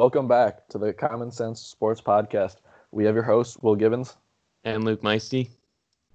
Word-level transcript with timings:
welcome 0.00 0.26
back 0.26 0.66
to 0.66 0.78
the 0.78 0.94
Common 0.94 1.30
Sense 1.30 1.60
Sports 1.60 2.00
Podcast. 2.00 2.56
We 2.90 3.04
have 3.04 3.14
your 3.14 3.22
hosts, 3.22 3.58
Will 3.58 3.76
Gibbons. 3.76 4.16
And 4.64 4.82
Luke 4.82 5.02
Meisty. 5.02 5.50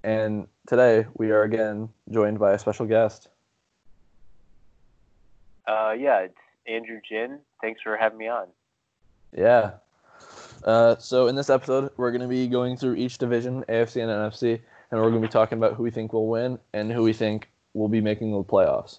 And 0.04 0.48
today 0.66 1.06
we 1.14 1.30
are 1.30 1.44
again 1.44 1.90
joined 2.10 2.40
by 2.40 2.54
a 2.54 2.58
special 2.58 2.88
guest. 2.88 3.28
Uh, 5.68 5.94
yeah, 5.96 6.22
it's 6.22 6.34
Andrew 6.66 7.00
Jin. 7.08 7.38
Thanks 7.62 7.80
for 7.80 7.96
having 7.96 8.18
me 8.18 8.28
on. 8.28 8.48
Yeah. 9.38 9.74
Uh, 10.64 10.96
so 10.96 11.28
in 11.28 11.36
this 11.36 11.52
episode, 11.52 11.92
we're 11.96 12.10
going 12.10 12.22
to 12.22 12.28
be 12.28 12.48
going 12.48 12.78
through 12.78 12.96
each 12.96 13.20
division, 13.20 13.64
AFC 13.70 14.02
and 14.02 14.10
NFC, 14.10 14.60
and 14.90 15.00
we're 15.00 15.12
going 15.12 15.22
to 15.22 15.28
be 15.28 15.32
talking 15.32 15.60
about 15.60 15.76
who 15.76 15.84
we 15.84 15.92
think 15.92 16.12
will 16.12 16.28
win 16.28 16.58
and 16.74 16.92
who 16.92 17.04
we 17.04 17.14
think 17.14 17.52
will 17.76 17.88
be 17.88 18.02
making 18.02 18.32
the 18.32 18.44
playoffs. 18.44 18.98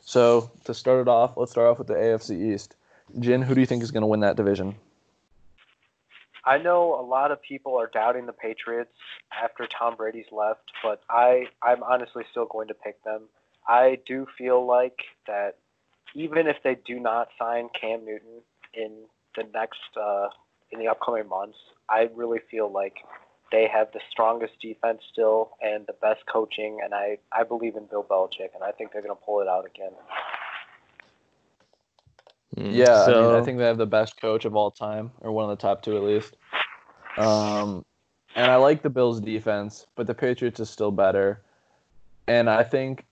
So 0.00 0.50
to 0.64 0.72
start 0.72 1.02
it 1.02 1.08
off, 1.08 1.36
let's 1.36 1.52
start 1.52 1.66
off 1.66 1.76
with 1.76 1.88
the 1.88 1.96
AFC 1.96 2.54
East. 2.54 2.76
Jin, 3.18 3.42
who 3.42 3.54
do 3.54 3.60
you 3.60 3.66
think 3.66 3.82
is 3.82 3.90
going 3.90 4.02
to 4.02 4.06
win 4.06 4.20
that 4.20 4.36
division? 4.36 4.76
I 6.44 6.58
know 6.58 6.98
a 6.98 7.04
lot 7.04 7.30
of 7.30 7.40
people 7.40 7.76
are 7.78 7.88
doubting 7.92 8.26
the 8.26 8.32
Patriots 8.32 8.94
after 9.32 9.66
Tom 9.66 9.94
Brady's 9.96 10.26
left, 10.32 10.72
but 10.82 11.02
I 11.08 11.46
I'm 11.62 11.82
honestly 11.82 12.24
still 12.30 12.46
going 12.46 12.68
to 12.68 12.74
pick 12.74 13.02
them. 13.04 13.22
I 13.68 13.98
do 14.06 14.26
feel 14.36 14.66
like 14.66 14.98
that 15.26 15.56
even 16.14 16.46
if 16.46 16.56
they 16.64 16.76
do 16.84 16.98
not 16.98 17.28
sign 17.38 17.68
Cam 17.80 18.04
Newton 18.04 18.42
in 18.74 18.92
the 19.36 19.44
next 19.54 19.80
uh, 20.00 20.28
in 20.72 20.80
the 20.80 20.88
upcoming 20.88 21.28
months, 21.28 21.58
I 21.88 22.08
really 22.14 22.40
feel 22.50 22.70
like 22.72 22.96
they 23.52 23.68
have 23.72 23.92
the 23.92 24.00
strongest 24.10 24.54
defense 24.60 25.02
still 25.12 25.50
and 25.60 25.86
the 25.86 25.92
best 25.92 26.22
coaching, 26.26 26.80
and 26.82 26.92
I 26.92 27.18
I 27.30 27.44
believe 27.44 27.76
in 27.76 27.86
Bill 27.86 28.04
Belichick, 28.04 28.54
and 28.54 28.64
I 28.64 28.72
think 28.72 28.92
they're 28.92 29.02
going 29.02 29.14
to 29.14 29.24
pull 29.24 29.40
it 29.40 29.48
out 29.48 29.64
again. 29.64 29.92
Hmm. 32.56 32.70
Yeah, 32.70 33.04
so, 33.04 33.30
I, 33.30 33.32
mean, 33.32 33.42
I 33.42 33.44
think 33.44 33.58
they 33.58 33.64
have 33.64 33.78
the 33.78 33.86
best 33.86 34.20
coach 34.20 34.44
of 34.44 34.54
all 34.54 34.70
time, 34.70 35.10
or 35.20 35.32
one 35.32 35.44
of 35.44 35.56
the 35.56 35.60
top 35.60 35.82
two 35.82 35.96
at 35.96 36.02
least. 36.02 36.36
Um, 37.16 37.84
and 38.34 38.50
I 38.50 38.56
like 38.56 38.82
the 38.82 38.90
Bills' 38.90 39.20
defense, 39.20 39.86
but 39.96 40.06
the 40.06 40.14
Patriots 40.14 40.60
is 40.60 40.70
still 40.70 40.90
better. 40.90 41.42
And 42.26 42.48
I 42.48 42.62
think 42.62 43.04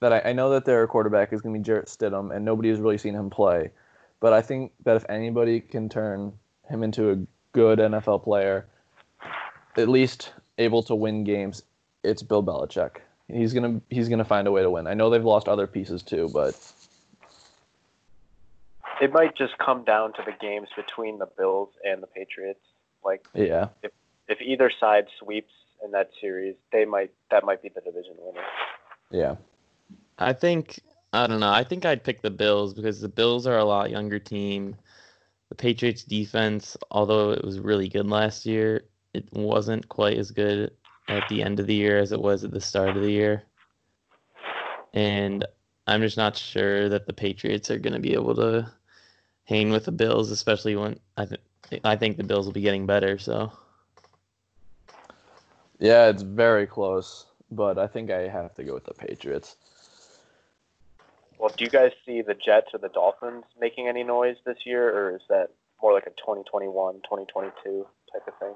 that 0.00 0.12
I, 0.12 0.30
I 0.30 0.32
know 0.32 0.50
that 0.50 0.64
their 0.64 0.86
quarterback 0.86 1.32
is 1.32 1.40
going 1.40 1.54
to 1.54 1.60
be 1.60 1.64
Jarrett 1.64 1.86
Stidham, 1.86 2.34
and 2.34 2.44
nobody 2.44 2.68
has 2.70 2.78
really 2.78 2.98
seen 2.98 3.14
him 3.14 3.30
play. 3.30 3.70
But 4.20 4.32
I 4.32 4.42
think 4.42 4.72
that 4.84 4.96
if 4.96 5.04
anybody 5.08 5.60
can 5.60 5.88
turn 5.88 6.32
him 6.68 6.82
into 6.82 7.10
a 7.10 7.16
good 7.52 7.78
NFL 7.78 8.24
player, 8.24 8.66
at 9.76 9.88
least 9.88 10.32
able 10.58 10.82
to 10.84 10.94
win 10.94 11.24
games, 11.24 11.62
it's 12.02 12.22
Bill 12.22 12.42
Belichick. 12.42 12.96
He's 13.28 13.52
gonna 13.52 13.80
he's 13.90 14.08
gonna 14.08 14.24
find 14.24 14.46
a 14.46 14.52
way 14.52 14.62
to 14.62 14.70
win. 14.70 14.86
I 14.86 14.94
know 14.94 15.10
they've 15.10 15.24
lost 15.24 15.48
other 15.48 15.66
pieces 15.66 16.02
too, 16.02 16.30
but 16.32 16.54
it 19.00 19.12
might 19.12 19.36
just 19.36 19.56
come 19.58 19.84
down 19.84 20.12
to 20.14 20.22
the 20.24 20.32
games 20.40 20.68
between 20.76 21.18
the 21.18 21.26
Bills 21.26 21.70
and 21.84 22.02
the 22.02 22.06
Patriots. 22.06 22.60
Like, 23.04 23.26
yeah, 23.34 23.68
if 23.82 23.92
if 24.28 24.40
either 24.40 24.70
side 24.80 25.06
sweeps 25.18 25.52
in 25.84 25.92
that 25.92 26.10
series, 26.20 26.56
they 26.72 26.84
might 26.84 27.12
that 27.30 27.44
might 27.44 27.62
be 27.62 27.68
the 27.68 27.80
division 27.80 28.14
winner. 28.18 28.44
Yeah, 29.10 29.36
I 30.18 30.32
think 30.32 30.80
I 31.12 31.26
don't 31.26 31.40
know. 31.40 31.50
I 31.50 31.64
think 31.64 31.84
I'd 31.84 32.04
pick 32.04 32.22
the 32.22 32.30
Bills 32.30 32.74
because 32.74 33.00
the 33.00 33.08
Bills 33.08 33.46
are 33.46 33.58
a 33.58 33.64
lot 33.64 33.90
younger 33.90 34.18
team. 34.18 34.76
The 35.48 35.54
Patriots 35.54 36.02
defense, 36.02 36.76
although 36.90 37.30
it 37.30 37.44
was 37.44 37.60
really 37.60 37.88
good 37.88 38.08
last 38.08 38.46
year, 38.46 38.84
it 39.14 39.32
wasn't 39.32 39.88
quite 39.88 40.18
as 40.18 40.32
good 40.32 40.72
at 41.08 41.28
the 41.28 41.42
end 41.42 41.60
of 41.60 41.68
the 41.68 41.74
year 41.74 41.98
as 41.98 42.10
it 42.10 42.20
was 42.20 42.42
at 42.42 42.50
the 42.50 42.60
start 42.60 42.96
of 42.96 43.02
the 43.02 43.10
year. 43.10 43.44
And 44.92 45.46
I'm 45.86 46.00
just 46.00 46.16
not 46.16 46.36
sure 46.36 46.88
that 46.88 47.06
the 47.06 47.12
Patriots 47.12 47.70
are 47.70 47.78
going 47.78 47.92
to 47.92 48.00
be 48.00 48.14
able 48.14 48.34
to 48.34 48.72
hang 49.46 49.70
with 49.70 49.86
the 49.86 49.92
Bills, 49.92 50.30
especially 50.30 50.76
when 50.76 51.00
I 51.16 51.26
think 51.26 51.40
I 51.82 51.96
think 51.96 52.16
the 52.16 52.24
Bills 52.24 52.46
will 52.46 52.52
be 52.52 52.60
getting 52.60 52.86
better. 52.86 53.18
So. 53.18 53.50
Yeah, 55.78 56.08
it's 56.08 56.22
very 56.22 56.66
close, 56.66 57.26
but 57.50 57.78
I 57.78 57.86
think 57.86 58.10
I 58.10 58.28
have 58.28 58.54
to 58.54 58.64
go 58.64 58.74
with 58.74 58.84
the 58.84 58.94
Patriots. 58.94 59.56
Well, 61.38 61.52
do 61.54 61.64
you 61.64 61.70
guys 61.70 61.92
see 62.06 62.22
the 62.22 62.34
Jets 62.34 62.68
or 62.72 62.78
the 62.78 62.88
Dolphins 62.88 63.44
making 63.60 63.88
any 63.88 64.02
noise 64.02 64.36
this 64.46 64.58
year, 64.64 64.88
or 64.88 65.16
is 65.16 65.22
that 65.28 65.50
more 65.82 65.92
like 65.92 66.06
a 66.06 66.10
2021, 66.10 66.94
2022 66.94 67.86
type 68.10 68.26
of 68.26 68.38
thing? 68.38 68.54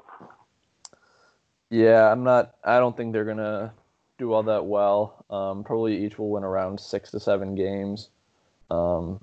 Yeah, 1.69 2.11
I'm 2.11 2.25
not. 2.25 2.55
I 2.65 2.79
don't 2.79 2.97
think 2.97 3.12
they're 3.12 3.25
gonna 3.25 3.73
do 4.19 4.33
all 4.33 4.43
that 4.45 4.65
well. 4.65 5.25
Um, 5.29 5.62
probably 5.62 6.05
each 6.05 6.19
will 6.19 6.31
win 6.31 6.43
around 6.43 6.81
six 6.81 7.11
to 7.11 7.21
seven 7.21 7.55
games. 7.55 8.09
Um, 8.71 9.21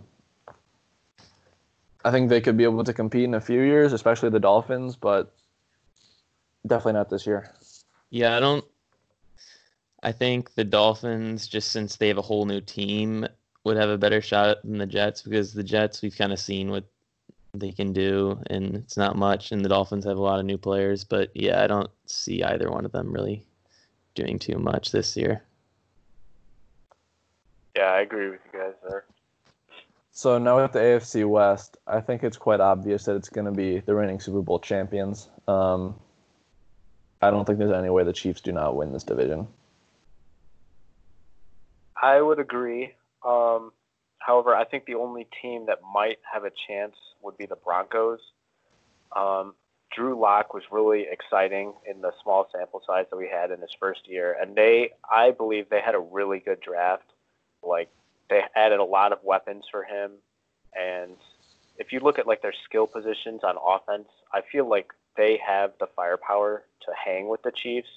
I 2.08 2.12
think 2.12 2.30
they 2.30 2.40
could 2.40 2.56
be 2.56 2.64
able 2.64 2.86
to 2.86 2.94
compete 2.94 3.26
in 3.26 3.34
a 3.34 3.42
few 3.42 3.60
years, 3.60 3.92
especially 3.92 4.30
the 4.30 4.40
Dolphins, 4.40 4.96
but 4.96 5.36
definitely 6.66 6.94
not 6.94 7.10
this 7.10 7.28
year. 7.28 7.54
Yeah, 8.12 8.38
I 8.38 8.40
don't. 8.40 8.64
I 10.04 10.14
think 10.14 10.54
the 10.56 10.64
Dolphins, 10.64 11.48
just 11.48 11.74
since 11.74 11.98
they 11.98 12.08
have 12.08 12.18
a 12.18 12.22
whole 12.22 12.46
new 12.46 12.62
team, 12.62 13.28
would 13.66 13.76
have 13.76 13.90
a 13.90 13.98
better 13.98 14.22
shot 14.22 14.60
than 14.64 14.78
the 14.78 14.86
Jets 14.86 15.22
because 15.22 15.54
the 15.54 15.64
Jets 15.64 16.02
we've 16.02 16.16
kind 16.16 16.32
of 16.32 16.40
seen 16.40 16.70
what 16.70 16.86
they 17.54 17.74
can 17.74 17.92
do, 17.92 18.42
and 18.50 18.76
it's 18.76 18.96
not 18.96 19.18
much. 19.18 19.52
And 19.52 19.66
the 19.66 19.70
Dolphins 19.70 20.06
have 20.06 20.18
a 20.18 20.22
lot 20.22 20.40
of 20.40 20.46
new 20.46 20.58
players, 20.58 21.04
but 21.04 21.30
yeah, 21.34 21.62
I 21.62 21.68
don't 21.68 21.92
see 22.06 22.42
either 22.42 22.72
one 22.72 22.86
of 22.86 22.94
them 22.94 23.12
really 23.12 23.46
doing 24.16 24.40
too 24.40 24.60
much 24.60 24.94
this 24.94 25.18
year. 25.18 25.44
Yeah, 27.76 27.92
I 27.92 28.00
agree 28.00 28.30
with 28.30 28.40
you 28.46 28.60
guys 28.60 28.76
there. 28.88 29.04
So 30.18 30.40
now 30.40 30.60
with 30.60 30.72
the 30.72 30.80
AFC 30.80 31.30
West, 31.30 31.78
I 31.86 32.02
think 32.02 32.24
it's 32.24 32.38
quite 32.38 32.60
obvious 32.60 33.06
that 33.06 33.16
it's 33.16 33.30
going 33.30 33.46
to 33.46 33.52
be 33.52 33.82
the 33.82 33.94
reigning 33.94 34.20
Super 34.20 34.42
Bowl 34.42 34.58
champions. 34.58 35.30
Um, 35.48 35.94
I 37.22 37.30
don't 37.30 37.46
think 37.46 37.60
there's 37.60 37.72
any 37.72 37.92
way 37.92 38.04
the 38.04 38.14
Chiefs 38.14 38.42
do 38.42 38.52
not 38.52 38.76
win 38.76 38.92
this 38.92 39.04
division. 39.04 39.48
I 42.02 42.20
would 42.20 42.40
agree. 42.40 42.96
Um, 43.24 43.72
however, 44.18 44.56
I 44.56 44.66
think 44.66 44.86
the 44.86 44.96
only 44.96 45.28
team 45.40 45.68
that 45.68 45.82
might 45.94 46.18
have 46.34 46.46
a 46.46 46.52
chance 46.68 46.96
would 47.22 47.38
be 47.38 47.46
the 47.46 47.56
Broncos. 47.56 48.20
Um, 49.16 49.54
Drew 49.96 50.20
Lock 50.20 50.52
was 50.52 50.64
really 50.72 51.06
exciting 51.12 51.74
in 51.88 52.02
the 52.02 52.12
small 52.24 52.48
sample 52.52 52.82
size 52.88 53.06
that 53.12 53.18
we 53.18 53.30
had 53.32 53.52
in 53.52 53.62
his 53.62 53.76
first 53.80 54.10
year, 54.10 54.36
and 54.42 54.56
they, 54.56 54.94
I 55.12 55.30
believe, 55.30 55.70
they 55.70 55.80
had 55.80 55.94
a 55.94 56.00
really 56.00 56.40
good 56.40 56.60
draft. 56.60 57.06
Like 57.62 57.90
they 58.30 58.42
added 58.56 58.80
a 58.80 58.84
lot 58.84 59.12
of 59.12 59.20
weapons 59.24 59.66
for 59.72 59.84
him, 59.84 60.12
and 60.74 61.16
if 61.78 61.92
you 61.92 62.00
look 62.00 62.20
at 62.20 62.28
like 62.28 62.42
their 62.42 62.54
skill 62.66 62.88
positions 62.88 63.42
on 63.44 63.56
offense, 63.64 64.08
I 64.34 64.42
feel 64.42 64.70
like 64.70 64.92
they 65.16 65.40
have 65.46 65.74
the 65.80 65.88
firepower 65.96 66.64
to 66.82 66.92
hang 66.94 67.28
with 67.28 67.42
the 67.44 67.52
Chiefs. 67.52 67.90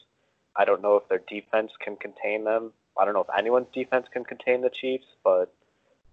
I 0.57 0.65
don't 0.65 0.83
know 0.83 0.97
if 0.97 1.09
their 1.09 1.23
defense 1.29 1.73
can 1.83 1.97
contain 1.97 2.45
them. 2.45 2.73
I 2.99 3.05
don't 3.05 3.15
know 3.15 3.23
if 3.23 3.39
anyone's 3.39 3.69
defense 3.73 4.07
can 4.13 4.25
contain 4.25 4.63
the 4.63 4.71
Chiefs, 4.71 5.07
but 5.25 5.53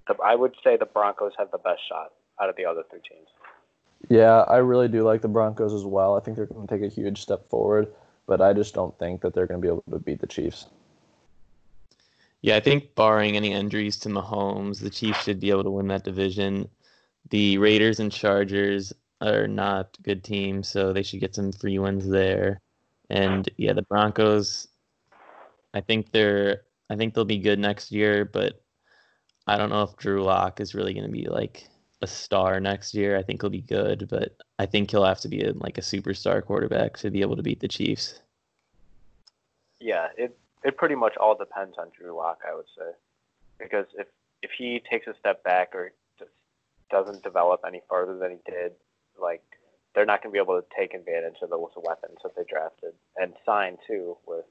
the, 0.07 0.15
I 0.23 0.35
would 0.35 0.55
say 0.63 0.77
the 0.77 0.85
Broncos 0.85 1.33
have 1.37 1.51
the 1.51 1.57
best 1.57 1.81
shot 1.87 2.13
out 2.41 2.49
of 2.49 2.55
the 2.55 2.65
other 2.65 2.83
three 2.89 2.99
teams. 2.99 3.27
Yeah, 4.09 4.41
I 4.47 4.57
really 4.57 4.87
do 4.87 5.03
like 5.03 5.21
the 5.21 5.27
Broncos 5.27 5.73
as 5.73 5.83
well. 5.83 6.15
I 6.15 6.19
think 6.19 6.37
they're 6.37 6.45
going 6.45 6.67
to 6.67 6.73
take 6.73 6.85
a 6.85 6.93
huge 6.93 7.21
step 7.21 7.49
forward, 7.49 7.87
but 8.27 8.41
I 8.41 8.53
just 8.53 8.73
don't 8.73 8.97
think 8.99 9.21
that 9.21 9.33
they're 9.33 9.47
going 9.47 9.59
to 9.59 9.65
be 9.65 9.71
able 9.71 9.83
to 9.89 9.99
beat 9.99 10.21
the 10.21 10.27
Chiefs. 10.27 10.67
Yeah, 12.41 12.55
I 12.55 12.59
think 12.59 12.95
barring 12.95 13.35
any 13.35 13.51
injuries 13.51 13.97
to 13.97 14.09
Mahomes, 14.09 14.79
the 14.79 14.89
Chiefs 14.89 15.23
should 15.23 15.39
be 15.39 15.49
able 15.49 15.63
to 15.63 15.71
win 15.71 15.87
that 15.87 16.03
division. 16.03 16.69
The 17.29 17.57
Raiders 17.57 17.99
and 17.99 18.11
Chargers 18.11 18.93
are 19.21 19.47
not 19.47 19.97
good 20.03 20.23
teams, 20.23 20.69
so 20.69 20.93
they 20.93 21.03
should 21.03 21.19
get 21.19 21.35
some 21.35 21.51
free 21.51 21.79
wins 21.79 22.07
there. 22.07 22.61
And 23.09 23.49
yeah, 23.57 23.73
the 23.73 23.81
Broncos, 23.83 24.67
I 25.73 25.81
think 25.81 26.11
they're 26.11 26.61
I 26.89 26.95
think 26.95 27.13
they'll 27.13 27.25
be 27.25 27.39
good 27.39 27.59
next 27.59 27.91
year, 27.91 28.23
but 28.25 28.61
I 29.47 29.57
don't 29.57 29.69
know 29.69 29.83
if 29.83 29.97
Drew 29.97 30.23
Lock 30.23 30.59
is 30.59 30.75
really 30.75 30.93
going 30.93 31.05
to 31.05 31.11
be 31.11 31.27
like 31.27 31.67
a 32.01 32.07
star 32.07 32.59
next 32.59 32.93
year. 32.93 33.17
I 33.17 33.23
think 33.23 33.41
he'll 33.41 33.49
be 33.49 33.61
good, 33.61 34.07
but 34.09 34.37
I 34.59 34.65
think 34.65 34.91
he'll 34.91 35.03
have 35.03 35.19
to 35.21 35.27
be 35.27 35.41
a, 35.43 35.53
like 35.53 35.77
a 35.77 35.81
superstar 35.81 36.43
quarterback 36.43 36.97
to 36.97 37.11
be 37.11 37.21
able 37.21 37.35
to 37.35 37.43
beat 37.43 37.59
the 37.59 37.67
Chiefs. 37.67 38.21
Yeah, 39.79 40.07
it 40.67 40.75
pretty 40.75 40.95
much 40.95 41.15
all 41.15 41.35
depends 41.35 41.77
on 41.79 41.87
Drew 41.97 42.15
Lock, 42.15 42.39
I 42.47 42.53
would 42.53 42.65
say, 42.77 42.91
because 43.57 43.85
if 43.97 44.07
if 44.43 44.51
he 44.55 44.81
takes 44.91 45.07
a 45.07 45.13
step 45.17 45.41
back 45.43 45.73
or 45.73 45.93
just 46.19 46.31
doesn't 46.91 47.23
develop 47.23 47.61
any 47.65 47.81
further 47.89 48.17
than 48.17 48.31
he 48.31 48.51
did, 48.51 48.73
like 49.19 49.41
they're 49.95 50.05
not 50.05 50.21
going 50.21 50.31
to 50.31 50.33
be 50.33 50.43
able 50.43 50.61
to 50.61 50.67
take 50.77 50.93
advantage 50.93 51.37
of 51.41 51.49
those 51.49 51.71
weapons 51.77 52.17
that 52.21 52.35
they 52.35 52.43
drafted 52.47 52.91
and 53.15 53.33
signed 53.45 53.77
too 53.87 54.17
with 54.27 54.45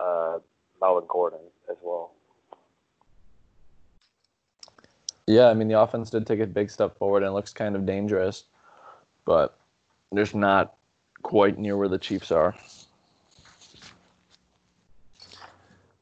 uh, 0.00 0.38
Melvin 0.80 1.04
Gordon 1.08 1.46
as 1.70 1.76
well. 1.82 2.12
Yeah, 5.26 5.48
I 5.48 5.54
mean 5.54 5.68
the 5.68 5.78
offense 5.78 6.08
did 6.08 6.26
take 6.26 6.40
a 6.40 6.46
big 6.46 6.70
step 6.70 6.96
forward 6.96 7.22
and 7.22 7.34
looks 7.34 7.52
kind 7.52 7.76
of 7.76 7.84
dangerous, 7.84 8.44
but 9.26 9.58
there's 10.10 10.34
not 10.34 10.74
quite 11.22 11.58
near 11.58 11.76
where 11.76 11.88
the 11.88 11.98
Chiefs 11.98 12.30
are. 12.32 12.54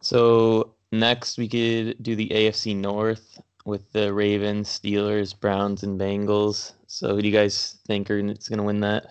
So 0.03 0.75
next 0.91 1.39
we 1.39 1.49
could 1.49 2.03
do 2.03 2.17
the 2.17 2.29
AFC 2.29 2.77
North. 2.77 3.41
with 3.65 3.93
the 3.93 4.13
Ravens, 4.13 4.69
Steelers, 4.69 5.39
Browns, 5.39 5.85
and 5.85 5.99
Bengals. 5.99 6.73
So 6.89 7.15
who 7.15 7.23
do 7.23 7.29
you 7.29 7.33
guys 7.33 7.79
think 7.87 8.11
are 8.11 8.21
going 8.21 8.37
to 8.37 8.63
win 8.63 8.81
that? 8.81 9.07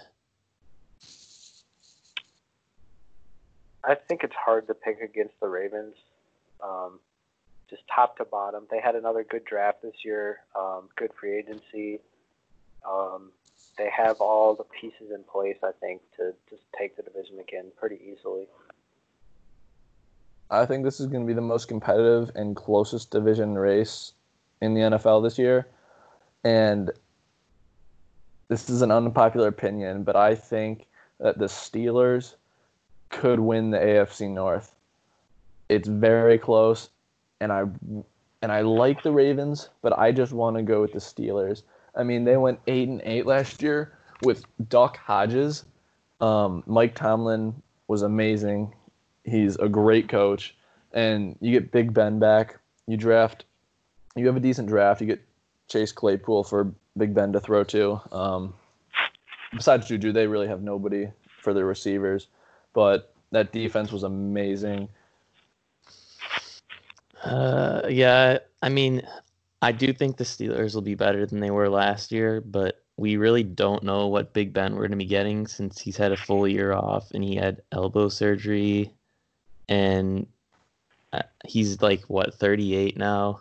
I 3.84 3.96
think 3.96 4.26
it's 4.26 4.36
hard 4.36 4.68
to 4.68 4.74
pick 4.74 5.00
against 5.00 5.40
the 5.40 5.48
Ravens. 5.48 5.96
Um, 6.62 7.00
just 7.70 7.84
top 7.96 8.18
to 8.18 8.26
bottom, 8.26 8.68
they 8.70 8.82
had 8.82 8.96
another 8.96 9.24
good 9.24 9.46
draft 9.46 9.82
this 9.82 10.04
year. 10.04 10.42
Um, 10.54 10.90
good 10.98 11.12
free 11.18 11.38
agency. 11.38 12.02
Um, 12.86 13.32
they 13.78 13.90
have 13.90 14.18
all 14.20 14.54
the 14.54 14.66
pieces 14.66 15.12
in 15.16 15.24
place, 15.24 15.58
I 15.64 15.72
think, 15.80 16.02
to 16.18 16.34
just 16.50 16.64
take 16.78 16.98
the 16.98 17.04
division 17.04 17.40
again 17.40 17.72
pretty 17.80 18.00
easily. 18.04 18.48
I 20.51 20.65
think 20.65 20.83
this 20.83 21.00
is 21.00 21.07
going 21.07 21.24
to 21.24 21.27
be 21.27 21.33
the 21.33 21.42
most 21.42 21.69
competitive 21.69 22.30
and 22.36 22.56
closest 22.56 23.09
division 23.09 23.57
race 23.57 24.12
in 24.62 24.74
the 24.74 24.81
NFL 24.81 25.24
this 25.24 25.39
year. 25.39 25.68
And 26.44 26.92
this 28.50 28.69
is 28.69 28.81
an 28.81 28.92
unpopular 28.92 29.48
opinion, 29.48 30.03
but 30.03 30.18
I 30.18 30.36
think 30.36 30.88
that 31.21 31.38
the 31.38 31.45
Steelers 31.45 32.36
could 33.09 33.39
win 33.39 33.71
the 33.71 33.77
AFC 33.77 34.30
North. 34.30 34.75
It's 35.69 35.88
very 35.88 36.38
close, 36.38 36.89
and 37.39 37.51
I 37.51 37.62
and 38.42 38.51
I 38.51 38.62
like 38.62 39.04
the 39.04 39.12
Ravens, 39.12 39.69
but 39.81 39.97
I 39.97 40.12
just 40.12 40.33
want 40.33 40.57
to 40.57 40.63
go 40.63 40.81
with 40.81 40.92
the 40.92 41.00
Steelers. 41.00 41.63
I 41.95 42.04
mean, 42.04 42.25
they 42.25 42.36
went 42.36 42.59
eight 42.68 42.89
and 42.89 43.01
eight 43.06 43.25
last 43.25 43.62
year 43.62 43.97
with 44.24 44.44
Duck 44.68 44.97
Hodges. 44.97 45.63
Um, 46.19 46.63
Mike 46.65 46.95
Tomlin 46.95 47.62
was 47.88 48.01
amazing. 48.01 48.74
He's 49.23 49.56
a 49.57 49.69
great 49.69 50.09
coach, 50.09 50.56
and 50.94 51.38
you 51.41 51.51
get 51.51 51.71
Big 51.71 51.94
Ben 51.94 52.19
back. 52.19 52.57
You 52.88 52.97
draft, 52.97 53.45
you 54.15 54.25
have 54.27 54.35
a 54.35 54.41
decent 54.41 54.68
draft. 54.68 55.01
You 55.01 55.07
get 55.07 55.21
Chase 55.68 55.91
Claypool 55.91 56.44
for 56.44 56.73
Big 56.97 57.13
Ben 57.13 57.31
to 57.33 57.39
throw 57.39 57.63
to. 57.65 58.01
Um, 58.12 58.53
besides 59.53 59.88
Juju, 59.88 60.12
they 60.12 60.27
really 60.27 60.47
have 60.47 60.62
nobody 60.62 61.07
for 61.41 61.53
their 61.53 61.65
receivers, 61.65 62.27
but 62.73 63.13
that 63.31 63.51
defense 63.51 63.91
was 63.91 64.03
amazing. 64.03 64.89
Uh, 67.23 67.81
yeah, 67.88 68.39
I 68.62 68.69
mean, 68.69 69.03
I 69.62 69.71
do 69.71 69.94
think 69.94 70.18
the 70.18 70.23
Steelers 70.23 70.73
will 70.73 70.81
be 70.81 70.95
better 70.95 71.25
than 71.25 71.39
they 71.39 71.51
were 71.51 71.69
last 71.69 72.12
year, 72.12 72.41
but 72.41 72.83
we 72.97 73.18
really 73.18 73.44
don't 73.44 73.83
know 73.83 74.07
what 74.07 74.33
Big 74.33 74.53
Ben 74.53 74.73
we're 74.73 74.81
going 74.81 74.91
to 74.91 74.97
be 74.97 75.06
getting 75.06 75.47
since 75.47 75.79
he's 75.79 75.97
had 75.97 76.12
a 76.12 76.18
full 76.18 76.47
year 76.47 76.73
off 76.73 77.12
and 77.12 77.23
he 77.23 77.35
had 77.35 77.62
elbow 77.71 78.09
surgery 78.09 78.94
and 79.71 80.27
uh, 81.13 81.21
he's 81.47 81.81
like 81.81 82.03
what 82.03 82.35
38 82.35 82.97
now. 82.97 83.39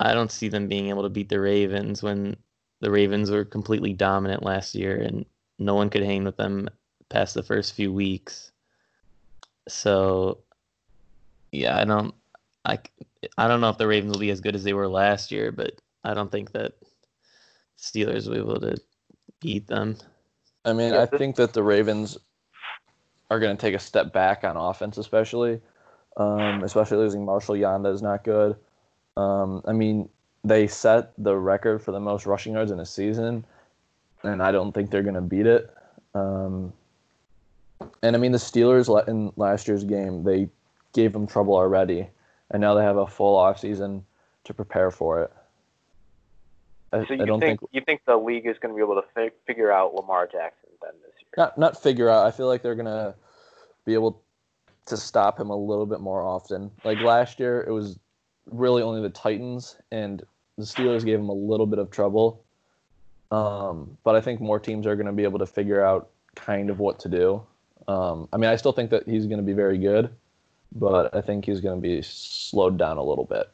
I 0.00 0.14
don't 0.14 0.32
see 0.32 0.48
them 0.48 0.68
being 0.68 0.88
able 0.88 1.02
to 1.02 1.10
beat 1.10 1.28
the 1.28 1.38
Ravens 1.38 2.02
when 2.02 2.34
the 2.80 2.90
Ravens 2.90 3.30
were 3.30 3.44
completely 3.44 3.92
dominant 3.92 4.42
last 4.42 4.74
year 4.74 4.96
and 4.96 5.26
no 5.58 5.74
one 5.74 5.90
could 5.90 6.02
hang 6.02 6.24
with 6.24 6.38
them 6.38 6.68
past 7.10 7.34
the 7.34 7.42
first 7.42 7.74
few 7.74 7.92
weeks. 7.92 8.52
So 9.68 10.38
yeah, 11.52 11.78
I 11.78 11.84
don't 11.84 12.14
I 12.64 12.78
I 13.36 13.46
don't 13.46 13.60
know 13.60 13.68
if 13.68 13.78
the 13.78 13.86
Ravens 13.86 14.12
will 14.12 14.20
be 14.20 14.30
as 14.30 14.40
good 14.40 14.54
as 14.54 14.64
they 14.64 14.72
were 14.72 14.88
last 14.88 15.30
year, 15.30 15.52
but 15.52 15.78
I 16.04 16.14
don't 16.14 16.32
think 16.32 16.52
that 16.52 16.72
Steelers 17.78 18.26
will 18.26 18.34
be 18.34 18.40
able 18.40 18.60
to 18.60 18.76
beat 19.40 19.66
them. 19.66 19.98
I 20.64 20.72
mean, 20.72 20.94
I 20.94 21.04
think 21.04 21.36
that 21.36 21.52
the 21.52 21.62
Ravens 21.62 22.16
are 23.34 23.40
going 23.40 23.56
to 23.56 23.60
take 23.60 23.74
a 23.74 23.78
step 23.78 24.12
back 24.12 24.44
on 24.44 24.56
offense, 24.56 24.98
especially, 24.98 25.60
um, 26.16 26.62
especially 26.62 26.98
losing 26.98 27.24
Marshall 27.24 27.56
Yanda 27.56 27.92
is 27.92 28.02
not 28.02 28.24
good. 28.24 28.56
Um, 29.16 29.62
I 29.66 29.72
mean, 29.72 30.08
they 30.44 30.66
set 30.66 31.12
the 31.18 31.36
record 31.36 31.82
for 31.82 31.92
the 31.92 32.00
most 32.00 32.26
rushing 32.26 32.54
yards 32.54 32.70
in 32.70 32.80
a 32.80 32.86
season, 32.86 33.44
and 34.22 34.42
I 34.42 34.52
don't 34.52 34.72
think 34.72 34.90
they're 34.90 35.02
going 35.02 35.14
to 35.14 35.20
beat 35.20 35.46
it. 35.46 35.72
Um, 36.14 36.72
and 38.02 38.16
I 38.16 38.18
mean, 38.18 38.32
the 38.32 38.38
Steelers 38.38 39.08
in 39.08 39.32
last 39.36 39.68
year's 39.68 39.84
game, 39.84 40.24
they 40.24 40.48
gave 40.92 41.12
them 41.12 41.26
trouble 41.26 41.54
already 41.54 42.08
and 42.50 42.60
now 42.60 42.74
they 42.74 42.82
have 42.82 42.96
a 42.96 43.06
full 43.06 43.36
off 43.36 43.58
season 43.58 44.04
to 44.44 44.54
prepare 44.54 44.90
for 44.90 45.22
it. 45.22 45.32
I, 46.92 47.04
so 47.06 47.14
you 47.14 47.22
I 47.22 47.26
don't 47.26 47.40
think, 47.40 47.60
think, 47.60 47.70
you 47.72 47.80
think 47.80 48.02
the 48.06 48.16
league 48.16 48.46
is 48.46 48.56
going 48.60 48.72
to 48.72 48.76
be 48.76 48.82
able 48.82 49.00
to 49.00 49.08
fi- 49.14 49.34
figure 49.46 49.72
out 49.72 49.94
Lamar 49.94 50.26
Jackson 50.26 50.70
then 50.80 50.92
this 51.02 51.14
year? 51.18 51.30
Not 51.36 51.58
not 51.58 51.82
figure 51.82 52.08
out. 52.08 52.26
I 52.26 52.30
feel 52.30 52.46
like 52.46 52.62
they're 52.62 52.76
going 52.76 52.86
to 52.86 53.14
be 53.84 53.94
able 53.94 54.22
to 54.86 54.96
stop 54.96 55.38
him 55.38 55.50
a 55.50 55.56
little 55.56 55.86
bit 55.86 56.00
more 56.00 56.22
often. 56.22 56.70
Like 56.84 57.00
last 57.00 57.40
year, 57.40 57.64
it 57.66 57.70
was 57.70 57.98
really 58.50 58.82
only 58.82 59.00
the 59.00 59.10
Titans 59.10 59.76
and 59.90 60.22
the 60.58 60.64
Steelers 60.64 61.04
gave 61.04 61.18
him 61.18 61.28
a 61.28 61.34
little 61.34 61.66
bit 61.66 61.78
of 61.78 61.90
trouble. 61.90 62.44
Um, 63.30 63.96
but 64.04 64.14
I 64.14 64.20
think 64.20 64.40
more 64.40 64.60
teams 64.60 64.86
are 64.86 64.94
going 64.94 65.06
to 65.06 65.12
be 65.12 65.24
able 65.24 65.38
to 65.38 65.46
figure 65.46 65.84
out 65.84 66.10
kind 66.34 66.70
of 66.70 66.78
what 66.78 66.98
to 67.00 67.08
do. 67.08 67.42
Um, 67.88 68.28
I 68.32 68.36
mean, 68.36 68.50
I 68.50 68.56
still 68.56 68.72
think 68.72 68.90
that 68.90 69.08
he's 69.08 69.26
going 69.26 69.38
to 69.38 69.44
be 69.44 69.52
very 69.52 69.78
good, 69.78 70.10
but 70.72 71.14
I 71.14 71.20
think 71.20 71.44
he's 71.44 71.60
going 71.60 71.76
to 71.76 71.82
be 71.82 72.02
slowed 72.02 72.78
down 72.78 72.98
a 72.98 73.02
little 73.02 73.24
bit. 73.24 73.50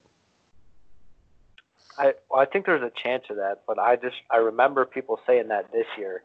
I 1.99 2.15
well, 2.31 2.41
I 2.41 2.47
think 2.47 2.67
there's 2.67 2.83
a 2.83 2.93
chance 3.03 3.25
of 3.31 3.37
that, 3.37 3.63
but 3.67 3.79
I 3.79 3.97
just 3.97 4.17
I 4.31 4.37
remember 4.37 4.87
people 4.87 5.21
saying 5.27 5.49
that 5.49 5.71
this 5.73 5.87
year 5.99 6.23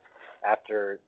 after 0.47 0.99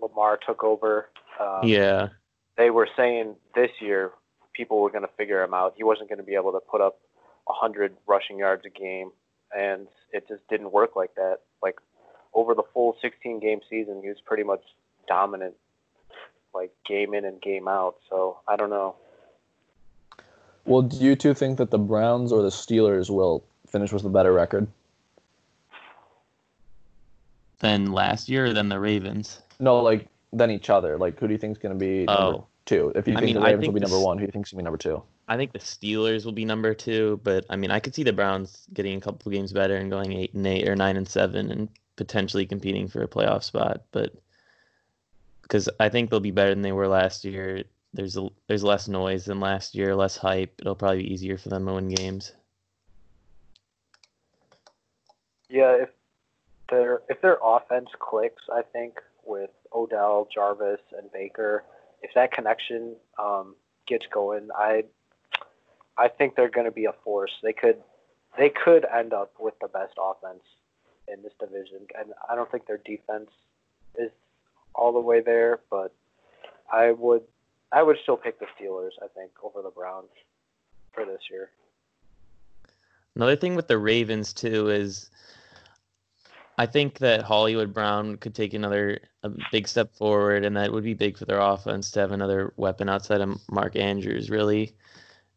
Lamar 0.00 0.38
took 0.44 0.62
over. 0.62 1.08
Um, 1.40 1.60
yeah, 1.64 2.08
they 2.56 2.70
were 2.70 2.88
saying 2.96 3.34
this 3.54 3.70
year 3.80 4.12
people 4.52 4.80
were 4.80 4.90
going 4.90 5.02
to 5.02 5.10
figure 5.16 5.42
him 5.42 5.54
out. 5.54 5.74
He 5.76 5.84
wasn't 5.84 6.08
going 6.08 6.18
to 6.18 6.24
be 6.24 6.34
able 6.34 6.52
to 6.52 6.60
put 6.60 6.80
up 6.80 6.98
hundred 7.48 7.94
rushing 8.06 8.38
yards 8.38 8.64
a 8.64 8.70
game, 8.70 9.10
and 9.56 9.86
it 10.12 10.26
just 10.26 10.46
didn't 10.48 10.72
work 10.72 10.96
like 10.96 11.14
that. 11.16 11.38
Like 11.62 11.76
over 12.34 12.54
the 12.54 12.62
full 12.72 12.96
16 13.02 13.40
game 13.40 13.60
season, 13.68 14.00
he 14.02 14.08
was 14.08 14.18
pretty 14.24 14.42
much 14.42 14.62
dominant, 15.06 15.54
like 16.54 16.72
game 16.86 17.14
in 17.14 17.24
and 17.24 17.40
game 17.40 17.68
out. 17.68 17.96
So 18.08 18.38
I 18.48 18.56
don't 18.56 18.70
know. 18.70 18.96
Well, 20.64 20.82
do 20.82 20.96
you 20.96 21.16
two 21.16 21.34
think 21.34 21.58
that 21.58 21.70
the 21.70 21.78
Browns 21.78 22.32
or 22.32 22.42
the 22.42 22.48
Steelers 22.48 23.10
will 23.10 23.44
finish 23.66 23.92
with 23.92 24.04
a 24.04 24.08
better 24.08 24.32
record? 24.32 24.68
Than 27.58 27.92
last 27.92 28.28
year 28.28 28.46
or 28.46 28.52
than 28.52 28.68
the 28.68 28.78
Ravens? 28.78 29.40
No, 29.60 29.80
like 29.80 30.06
than 30.32 30.50
each 30.50 30.70
other. 30.70 30.98
Like 30.98 31.18
who 31.18 31.26
do 31.26 31.32
you 31.32 31.38
think 31.38 31.56
is 31.56 31.62
going 31.62 31.78
to 31.78 31.78
be 31.78 32.06
oh. 32.08 32.14
number 32.14 32.44
two? 32.64 32.92
If 32.94 33.06
you 33.06 33.14
I 33.14 33.20
think 33.20 33.26
mean, 33.26 33.34
the 33.34 33.40
Ravens 33.40 33.60
think 33.60 33.72
will 33.72 33.80
be 33.80 33.86
number 33.86 34.00
one, 34.00 34.18
who 34.18 34.26
do 34.26 34.28
you 34.28 34.32
think 34.32 34.46
is 34.46 34.52
going 34.52 34.58
to 34.58 34.62
be 34.62 34.64
number 34.64 34.78
two? 34.78 35.02
I 35.28 35.36
think 35.36 35.52
the 35.52 35.58
Steelers 35.58 36.24
will 36.24 36.32
be 36.32 36.44
number 36.44 36.74
two, 36.74 37.20
but 37.22 37.44
I 37.48 37.56
mean, 37.56 37.70
I 37.70 37.80
could 37.80 37.94
see 37.94 38.02
the 38.02 38.12
Browns 38.12 38.66
getting 38.72 38.98
a 38.98 39.00
couple 39.00 39.30
games 39.32 39.52
better 39.52 39.76
and 39.76 39.90
going 39.90 40.12
eight 40.12 40.34
and 40.34 40.46
eight 40.46 40.68
or 40.68 40.76
nine 40.76 40.96
and 40.96 41.08
seven 41.08 41.50
and 41.50 41.68
potentially 41.96 42.46
competing 42.46 42.88
for 42.88 43.02
a 43.02 43.08
playoff 43.08 43.44
spot. 43.44 43.82
But 43.92 44.14
because 45.42 45.68
I 45.78 45.88
think 45.88 46.10
they'll 46.10 46.20
be 46.20 46.30
better 46.30 46.50
than 46.50 46.62
they 46.62 46.72
were 46.72 46.88
last 46.88 47.24
year 47.24 47.64
there's 47.92 48.16
a, 48.16 48.28
there's 48.46 48.64
less 48.64 48.88
noise 48.88 49.24
than 49.24 49.40
last 49.40 49.74
year, 49.74 49.94
less 49.94 50.16
hype. 50.16 50.54
It'll 50.60 50.74
probably 50.74 51.02
be 51.02 51.12
easier 51.12 51.36
for 51.36 51.48
them 51.48 51.66
to 51.66 51.74
win 51.74 51.88
games. 51.88 52.32
Yeah, 55.48 55.72
if 55.82 55.90
their 56.70 57.02
if 57.08 57.20
their 57.20 57.38
offense 57.42 57.90
clicks, 57.98 58.42
I 58.50 58.62
think 58.62 58.98
with 59.24 59.50
Odell, 59.74 60.28
Jarvis, 60.32 60.80
and 60.96 61.10
Baker, 61.12 61.64
if 62.02 62.10
that 62.14 62.32
connection 62.32 62.96
um, 63.18 63.54
gets 63.86 64.06
going, 64.12 64.48
I 64.54 64.84
I 65.96 66.08
think 66.08 66.36
they're 66.36 66.50
going 66.50 66.66
to 66.66 66.72
be 66.72 66.86
a 66.86 66.92
force. 67.04 67.32
They 67.42 67.52
could 67.52 67.76
they 68.38 68.50
could 68.50 68.84
end 68.84 69.12
up 69.12 69.32
with 69.38 69.54
the 69.60 69.68
best 69.68 69.94
offense 69.98 70.42
in 71.08 71.22
this 71.22 71.32
division, 71.38 71.86
and 71.98 72.12
I 72.28 72.34
don't 72.34 72.50
think 72.50 72.66
their 72.66 72.80
defense 72.84 73.30
is 73.96 74.10
all 74.74 74.92
the 74.92 75.00
way 75.00 75.20
there, 75.20 75.60
but 75.70 75.94
I 76.72 76.92
would 76.92 77.22
I 77.72 77.82
would 77.82 77.96
still 78.02 78.16
pick 78.16 78.38
the 78.38 78.46
Steelers, 78.58 78.92
I 79.02 79.06
think, 79.08 79.32
over 79.42 79.62
the 79.62 79.70
Browns 79.70 80.10
for 80.92 81.04
this 81.04 81.22
year. 81.30 81.50
Another 83.14 83.36
thing 83.36 83.54
with 83.54 83.68
the 83.68 83.78
Ravens 83.78 84.32
too 84.32 84.68
is 84.68 85.10
I 86.58 86.66
think 86.66 86.98
that 86.98 87.22
Hollywood 87.22 87.72
Brown 87.72 88.16
could 88.16 88.34
take 88.34 88.54
another 88.54 89.00
a 89.22 89.30
big 89.50 89.66
step 89.66 89.94
forward, 89.94 90.44
and 90.44 90.56
that 90.56 90.72
would 90.72 90.84
be 90.84 90.94
big 90.94 91.16
for 91.16 91.24
their 91.24 91.40
offense 91.40 91.90
to 91.92 92.00
have 92.00 92.12
another 92.12 92.52
weapon 92.56 92.88
outside 92.88 93.20
of 93.20 93.40
Mark 93.50 93.76
Andrews, 93.76 94.30
really. 94.30 94.74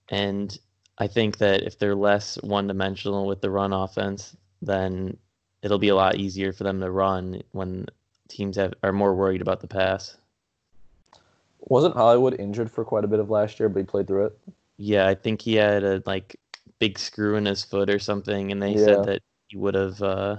And 0.09 0.57
I 0.97 1.07
think 1.07 1.37
that 1.37 1.63
if 1.63 1.77
they're 1.79 1.95
less 1.95 2.35
one-dimensional 2.41 3.27
with 3.27 3.41
the 3.41 3.49
run 3.49 3.73
offense, 3.73 4.35
then 4.61 5.17
it'll 5.61 5.79
be 5.79 5.89
a 5.89 5.95
lot 5.95 6.15
easier 6.15 6.53
for 6.53 6.63
them 6.63 6.79
to 6.81 6.91
run 6.91 7.41
when 7.51 7.87
teams 8.27 8.57
have 8.57 8.73
are 8.83 8.91
more 8.91 9.15
worried 9.15 9.41
about 9.41 9.61
the 9.61 9.67
pass. 9.67 10.17
Wasn't 11.59 11.95
Hollywood 11.95 12.39
injured 12.39 12.69
for 12.69 12.83
quite 12.83 13.03
a 13.03 13.07
bit 13.07 13.19
of 13.19 13.29
last 13.29 13.59
year, 13.59 13.69
but 13.69 13.79
he 13.79 13.85
played 13.85 14.07
through 14.07 14.27
it? 14.27 14.39
Yeah, 14.77 15.07
I 15.07 15.15
think 15.15 15.41
he 15.41 15.55
had 15.55 15.83
a 15.83 16.03
like 16.05 16.35
big 16.79 16.99
screw 16.99 17.35
in 17.35 17.45
his 17.45 17.63
foot 17.63 17.89
or 17.89 17.99
something, 17.99 18.51
and 18.51 18.61
they 18.61 18.73
yeah. 18.73 18.85
said 18.85 19.05
that 19.05 19.21
he 19.47 19.57
would 19.57 19.73
have 19.73 20.01
uh, 20.01 20.37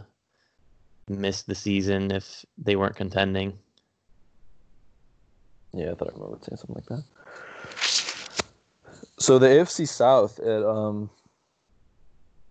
missed 1.09 1.47
the 1.47 1.55
season 1.55 2.11
if 2.11 2.45
they 2.59 2.77
weren't 2.77 2.97
contending. 2.97 3.59
Yeah, 5.73 5.93
I 5.93 5.95
thought 5.95 6.09
I 6.09 6.13
remember 6.15 6.39
saying 6.43 6.57
something 6.57 6.75
like 6.75 6.87
that. 6.87 7.05
So 9.19 9.39
the 9.39 9.47
AFC 9.47 9.89
South, 9.89 10.39
it 10.39 10.65
um, 10.65 11.11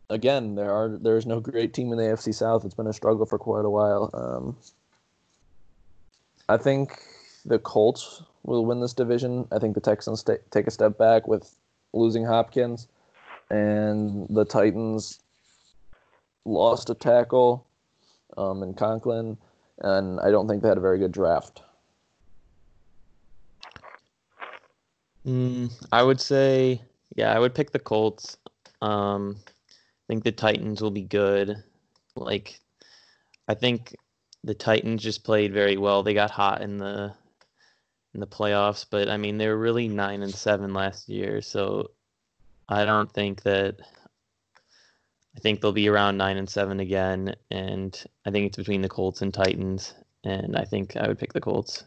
again, 0.10 0.56
there 0.56 0.72
are 0.72 0.90
there's 0.90 1.26
no 1.26 1.40
great 1.40 1.74
team 1.74 1.92
in 1.92 1.98
the 1.98 2.04
AFC 2.06 2.34
South. 2.34 2.66
It's 2.66 2.74
been 2.74 2.88
a 2.88 2.94
struggle 2.94 3.26
for 3.26 3.38
quite 3.38 3.66
a 3.66 3.70
while. 3.70 4.10
Um, 4.14 4.58
I 6.48 6.58
think 6.58 7.00
the 7.46 7.60
Colts 7.60 8.24
will 8.44 8.66
win 8.66 8.80
this 8.80 8.94
division. 8.94 9.48
I 9.52 9.60
think 9.60 9.76
the 9.76 9.82
Texans 9.82 10.24
take 10.24 10.68
a 10.68 10.72
step 10.72 10.98
back 10.98 11.28
with 11.28 11.56
losing 11.94 12.26
Hopkins, 12.26 12.88
and 13.50 14.28
the 14.30 14.46
Titans 14.46 15.20
lost 16.46 16.90
a 16.90 16.94
tackle 16.94 17.65
um, 18.38 18.64
in 18.64 18.74
Conklin, 18.74 19.38
and 19.80 20.20
I 20.20 20.32
don't 20.32 20.48
think 20.48 20.62
they 20.62 20.70
had 20.70 20.78
a 20.78 20.82
very 20.82 21.00
good 21.00 21.12
draft. 21.12 21.62
Mm, 25.26 25.72
I 25.92 26.04
would 26.04 26.22
say, 26.22 26.82
yeah, 27.16 27.34
I 27.34 27.40
would 27.40 27.56
pick 27.56 27.72
the 27.72 27.80
Colts. 27.80 28.38
Um, 28.82 29.38
I 29.48 30.06
think 30.08 30.24
the 30.24 30.32
Titans 30.32 30.82
will 30.82 30.92
be 30.92 31.02
good. 31.02 31.64
Like, 32.16 32.60
I 33.48 33.56
think 33.56 33.96
the 34.44 34.54
Titans 34.54 35.02
just 35.02 35.24
played 35.24 35.52
very 35.52 35.78
well. 35.78 36.04
They 36.04 36.14
got 36.14 36.30
hot 36.32 36.62
in 36.62 36.78
the 36.78 37.14
in 38.14 38.20
the 38.22 38.28
playoffs, 38.28 38.86
but 38.90 39.10
I 39.10 39.18
mean 39.18 39.38
they 39.38 39.48
were 39.48 39.58
really 39.58 39.88
nine 39.90 40.22
and 40.22 40.34
seven 40.34 40.74
last 40.74 41.10
year, 41.10 41.42
so 41.42 41.92
I 42.70 42.86
don't 42.86 43.12
think 43.12 43.44
that. 43.44 43.80
I 45.36 45.40
think 45.40 45.62
they'll 45.62 45.72
be 45.72 45.90
around 45.90 46.18
nine 46.18 46.38
and 46.38 46.50
seven 46.50 46.80
again, 46.80 47.36
and 47.52 48.04
I 48.26 48.32
think 48.32 48.48
it's 48.48 48.58
between 48.58 48.82
the 48.82 48.90
Colts 48.90 49.22
and 49.22 49.34
Titans, 49.34 49.94
and 50.24 50.56
I 50.56 50.64
think 50.64 50.96
I 50.96 51.08
would 51.08 51.20
pick 51.20 51.34
the 51.34 51.42
Colts. 51.42 51.84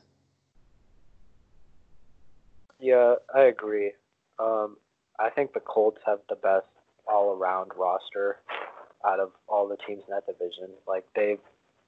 Yeah, 2.78 3.16
I 3.34 3.42
agree. 3.42 3.92
Um, 4.38 4.76
I 5.18 5.30
think 5.30 5.52
the 5.52 5.60
Colts 5.60 6.00
have 6.06 6.20
the 6.28 6.36
best 6.36 6.66
all-around 7.06 7.72
roster 7.76 8.36
out 9.06 9.18
of 9.20 9.30
all 9.48 9.66
the 9.66 9.76
teams 9.86 10.02
in 10.06 10.14
that 10.14 10.26
division. 10.26 10.68
Like 10.86 11.04
they've 11.16 11.40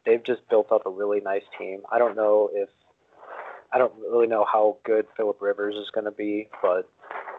they've 0.07 0.23
just 0.25 0.49
built 0.49 0.73
up 0.73 0.87
a 0.87 0.91
really 0.91 1.21
nice 1.21 1.43
team. 1.59 1.83
I 1.93 1.99
don't 1.99 2.17
know 2.17 2.51
if 2.53 2.69
I 3.73 3.79
don't 3.79 3.93
really 3.99 4.27
know 4.27 4.45
how 4.51 4.79
good 4.85 5.07
Philip 5.17 5.41
Rivers 5.41 5.77
is 5.77 5.91
going 5.93 6.07
to 6.07 6.11
be, 6.11 6.49
but 6.63 6.89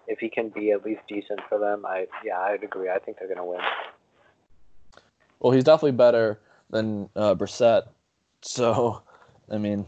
if 0.07 0.19
he 0.19 0.29
can 0.29 0.49
be 0.49 0.71
at 0.71 0.85
least 0.85 1.01
decent 1.07 1.41
for 1.49 1.59
them, 1.59 1.85
I 1.85 2.07
yeah, 2.23 2.39
I'd 2.39 2.63
agree. 2.63 2.89
I 2.89 2.99
think 2.99 3.17
they're 3.17 3.27
going 3.27 3.37
to 3.37 3.43
win. 3.43 3.59
Well, 5.41 5.51
he's 5.51 5.65
definitely 5.65 5.91
better 5.93 6.39
than 6.69 7.09
uh, 7.15 7.35
Brissett, 7.35 7.87
so 8.41 9.01
I 9.51 9.57
mean, 9.57 9.85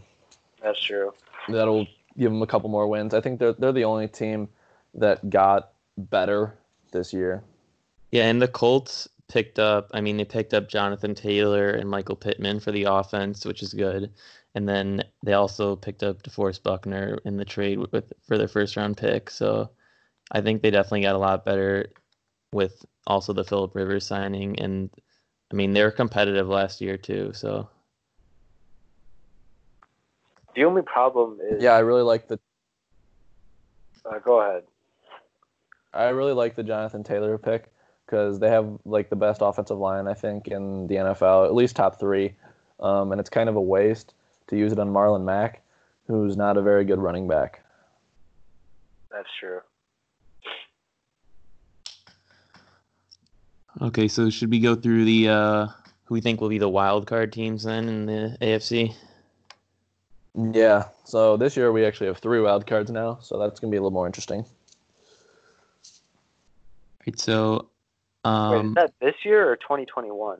that's 0.61 0.81
true. 0.81 1.13
That'll 1.47 1.87
give 2.17 2.31
them 2.31 2.41
a 2.41 2.47
couple 2.47 2.69
more 2.69 2.87
wins. 2.87 3.13
I 3.13 3.21
think 3.21 3.39
they're 3.39 3.53
they're 3.53 3.71
the 3.71 3.85
only 3.85 4.07
team 4.07 4.49
that 4.95 5.29
got 5.29 5.71
better 5.97 6.55
this 6.91 7.13
year. 7.13 7.43
Yeah, 8.11 8.25
and 8.29 8.41
the 8.41 8.47
Colts 8.47 9.07
picked 9.27 9.59
up. 9.59 9.89
I 9.93 10.01
mean, 10.01 10.17
they 10.17 10.25
picked 10.25 10.53
up 10.53 10.69
Jonathan 10.69 11.15
Taylor 11.15 11.69
and 11.71 11.89
Michael 11.89 12.15
Pittman 12.15 12.59
for 12.59 12.71
the 12.71 12.83
offense, 12.83 13.45
which 13.45 13.63
is 13.63 13.73
good. 13.73 14.11
And 14.55 14.69
then 14.69 15.03
they 15.23 15.33
also 15.33 15.75
picked 15.75 16.03
up 16.03 16.21
DeForest 16.21 16.61
Buckner 16.61 17.17
in 17.25 17.37
the 17.37 17.45
trade 17.45 17.79
with 17.91 18.13
for 18.27 18.37
their 18.37 18.47
first 18.47 18.75
round 18.75 18.97
pick. 18.97 19.29
So 19.29 19.71
I 20.31 20.41
think 20.41 20.61
they 20.61 20.69
definitely 20.69 21.01
got 21.01 21.15
a 21.15 21.19
lot 21.19 21.45
better 21.45 21.87
with 22.51 22.85
also 23.07 23.33
the 23.33 23.43
Philip 23.43 23.73
Rivers 23.73 24.05
signing. 24.05 24.59
And 24.59 24.91
I 25.53 25.55
mean, 25.55 25.73
they 25.73 25.83
were 25.83 25.91
competitive 25.91 26.47
last 26.47 26.81
year 26.81 26.97
too. 26.97 27.31
So 27.35 27.69
the 30.55 30.65
only 30.65 30.81
problem 30.81 31.37
is 31.47 31.61
yeah, 31.61 31.73
I 31.73 31.79
really 31.79 32.01
like 32.01 32.27
the. 32.27 32.39
Uh, 34.03 34.17
go 34.17 34.41
ahead. 34.41 34.63
I 35.93 36.05
really 36.05 36.33
like 36.33 36.55
the 36.55 36.63
Jonathan 36.63 37.03
Taylor 37.03 37.37
pick 37.37 37.71
because 38.07 38.39
they 38.39 38.49
have 38.49 38.67
like 38.83 39.11
the 39.11 39.15
best 39.15 39.41
offensive 39.43 39.77
line 39.77 40.07
I 40.07 40.15
think 40.15 40.47
in 40.47 40.87
the 40.87 40.95
NFL, 40.95 41.45
at 41.45 41.53
least 41.53 41.75
top 41.75 41.99
three. 41.99 42.33
Um, 42.79 43.11
and 43.11 43.21
it's 43.21 43.29
kind 43.29 43.47
of 43.47 43.55
a 43.55 43.61
waste 43.61 44.15
to 44.47 44.57
use 44.57 44.71
it 44.71 44.79
on 44.79 44.89
Marlon 44.89 45.23
Mack, 45.23 45.61
who's 46.07 46.35
not 46.35 46.57
a 46.57 46.63
very 46.63 46.83
good 46.83 46.97
running 46.97 47.27
back. 47.27 47.63
That's 49.11 49.29
true. 49.39 49.59
Okay, 53.81 54.07
so 54.07 54.29
should 54.29 54.51
we 54.51 54.59
go 54.59 54.75
through 54.75 55.05
the 55.05 55.29
uh, 55.29 55.67
who 56.05 56.13
we 56.13 56.21
think 56.21 56.39
will 56.39 56.49
be 56.49 56.59
the 56.59 56.69
wild 56.69 57.07
card 57.07 57.33
teams 57.33 57.63
then 57.63 57.89
in 57.89 58.05
the 58.05 58.37
AFC? 58.41 58.93
Yeah. 60.35 60.85
So 61.05 61.37
this 61.37 61.57
year 61.57 61.71
we 61.71 61.85
actually 61.85 62.07
have 62.07 62.19
three 62.19 62.39
wild 62.39 62.67
cards 62.67 62.91
now, 62.91 63.17
so 63.21 63.39
that's 63.39 63.59
gonna 63.59 63.71
be 63.71 63.77
a 63.77 63.81
little 63.81 63.91
more 63.91 64.05
interesting. 64.05 64.45
Right. 67.05 67.19
So 67.19 67.69
um, 68.23 68.51
Wait, 68.51 68.59
is 68.59 68.65
um, 68.65 68.73
that 68.75 68.93
this 69.01 69.15
year 69.23 69.49
or 69.49 69.55
2021? 69.57 70.39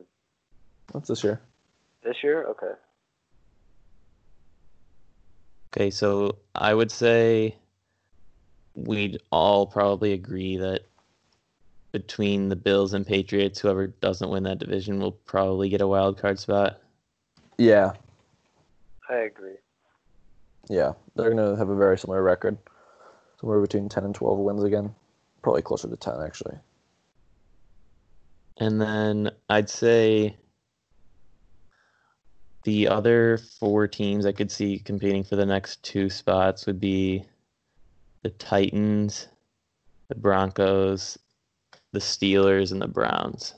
What's 0.92 1.08
this 1.08 1.24
year? 1.24 1.42
This 2.04 2.18
year? 2.24 2.46
Okay. 2.46 2.72
Okay, 5.76 5.90
so 5.90 6.38
I 6.54 6.74
would 6.74 6.92
say 6.92 7.56
we'd 8.76 9.20
all 9.32 9.66
probably 9.66 10.14
agree 10.14 10.58
that 10.58 10.82
between 11.94 12.50
the 12.50 12.56
Bills 12.56 12.94
and 12.94 13.08
Patriots, 13.08 13.60
whoever 13.60 13.88
doesn't 13.88 14.30
win 14.30 14.44
that 14.44 14.60
division 14.60 15.00
will 15.00 15.12
probably 15.12 15.70
get 15.70 15.80
a 15.80 15.88
wild 15.88 16.18
card 16.18 16.40
spot. 16.40 16.82
Yeah. 17.58 17.94
I 19.10 19.16
agree. 19.18 19.56
Yeah, 20.70 20.94
they're 21.16 21.30
going 21.30 21.52
to 21.52 21.56
have 21.56 21.70
a 21.70 21.76
very 21.76 21.98
similar 21.98 22.24
record. 22.24 22.58
Somewhere 23.40 23.62
between 23.62 23.90
10 23.90 24.06
and 24.06 24.16
12 24.16 24.40
wins 24.40 24.64
again. 24.64 24.94
Probably 25.44 25.62
closer 25.62 25.88
to 25.88 25.96
10, 25.96 26.16
actually. 26.22 26.58
And 28.58 28.82
then 28.82 29.32
I'd 29.50 29.70
say 29.70 30.36
the 32.64 32.88
other 32.88 33.38
four 33.38 33.88
teams 33.88 34.26
I 34.26 34.32
could 34.32 34.52
see 34.52 34.80
competing 34.80 35.24
for 35.24 35.36
the 35.36 35.46
next 35.46 35.84
two 35.84 36.10
spots 36.10 36.66
would 36.66 36.80
be 36.80 37.26
the 38.24 38.30
Titans, 38.30 39.28
the 40.08 40.16
Broncos, 40.16 41.20
the 41.94 42.00
Steelers, 42.00 42.72
and 42.72 42.82
the 42.82 42.88
Browns. 42.88 43.56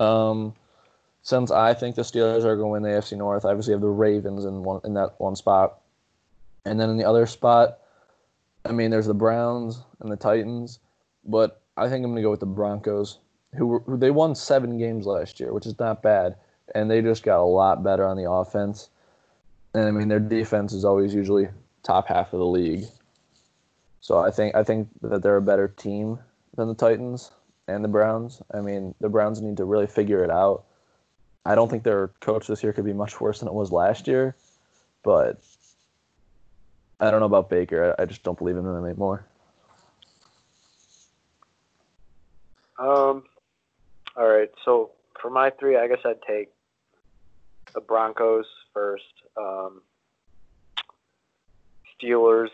Um, 0.00 0.54
since 1.22 1.50
I 1.50 1.72
think 1.72 1.94
the 1.94 2.02
Steelers 2.02 2.44
are 2.44 2.56
going 2.56 2.68
to 2.68 2.72
win 2.72 2.82
the 2.82 2.88
AFC 2.88 3.16
North, 3.16 3.44
I 3.44 3.50
obviously 3.50 3.72
have 3.72 3.80
the 3.80 3.88
Ravens 3.88 4.44
in 4.44 4.64
one 4.64 4.80
in 4.84 4.94
that 4.94 5.14
one 5.18 5.36
spot, 5.36 5.80
and 6.64 6.80
then 6.80 6.90
in 6.90 6.96
the 6.96 7.08
other 7.08 7.26
spot, 7.26 7.78
I 8.64 8.72
mean, 8.72 8.90
there's 8.90 9.06
the 9.06 9.14
Browns 9.14 9.82
and 10.00 10.10
the 10.10 10.16
Titans, 10.16 10.80
but 11.24 11.62
I 11.76 11.88
think 11.88 12.04
I'm 12.04 12.10
going 12.10 12.16
to 12.16 12.22
go 12.22 12.30
with 12.30 12.40
the 12.40 12.46
Broncos 12.46 13.18
who, 13.56 13.80
who 13.80 13.96
they 13.96 14.10
won 14.10 14.34
seven 14.34 14.78
games 14.78 15.06
last 15.06 15.40
year, 15.40 15.52
which 15.52 15.66
is 15.66 15.78
not 15.78 16.02
bad, 16.02 16.36
and 16.74 16.90
they 16.90 17.02
just 17.02 17.22
got 17.22 17.40
a 17.40 17.44
lot 17.44 17.82
better 17.82 18.06
on 18.06 18.16
the 18.16 18.30
offense. 18.30 18.90
And 19.74 19.84
I 19.84 19.90
mean, 19.90 20.08
their 20.08 20.20
defense 20.20 20.72
is 20.72 20.84
always 20.84 21.14
usually 21.14 21.48
top 21.82 22.08
half 22.08 22.32
of 22.32 22.38
the 22.38 22.46
league. 22.46 22.84
So 24.00 24.18
I 24.18 24.30
think 24.30 24.54
I 24.54 24.62
think 24.62 24.88
that 25.02 25.22
they're 25.22 25.36
a 25.36 25.42
better 25.42 25.68
team 25.68 26.18
than 26.56 26.68
the 26.68 26.74
Titans 26.74 27.30
and 27.68 27.84
the 27.84 27.88
Browns. 27.88 28.42
I 28.52 28.60
mean, 28.60 28.94
the 29.00 29.08
Browns 29.08 29.40
need 29.40 29.58
to 29.58 29.64
really 29.64 29.86
figure 29.86 30.24
it 30.24 30.30
out. 30.30 30.64
I 31.44 31.54
don't 31.54 31.70
think 31.70 31.84
their 31.84 32.08
coach 32.20 32.46
this 32.46 32.62
year 32.62 32.72
could 32.72 32.84
be 32.84 32.92
much 32.92 33.20
worse 33.20 33.38
than 33.40 33.48
it 33.48 33.54
was 33.54 33.70
last 33.70 34.08
year, 34.08 34.34
but 35.04 35.40
I 36.98 37.10
don't 37.10 37.20
know 37.20 37.26
about 37.26 37.48
Baker. 37.50 37.94
I, 37.98 38.04
just 38.06 38.22
don't 38.22 38.38
believe 38.38 38.56
in 38.56 38.64
him 38.64 38.84
anymore. 38.84 39.24
Um, 42.78 43.24
all 44.16 44.26
right. 44.28 44.50
So 44.64 44.90
for 45.20 45.30
my 45.30 45.50
three, 45.50 45.76
I 45.76 45.86
guess 45.88 45.98
I'd 46.04 46.22
take 46.26 46.50
the 47.74 47.80
Broncos 47.80 48.46
first, 48.72 49.04
um, 49.36 49.82
Steelers 52.00 52.50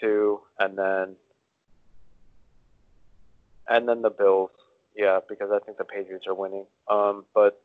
two, 0.00 0.40
and 0.58 0.76
then 0.76 1.16
and 3.68 3.88
then 3.88 4.02
the 4.02 4.10
Bills. 4.10 4.50
Yeah, 4.96 5.20
because 5.28 5.50
I 5.52 5.64
think 5.64 5.78
the 5.78 5.84
Patriots 5.84 6.26
are 6.26 6.34
winning. 6.34 6.66
Um, 6.88 7.24
but 7.34 7.62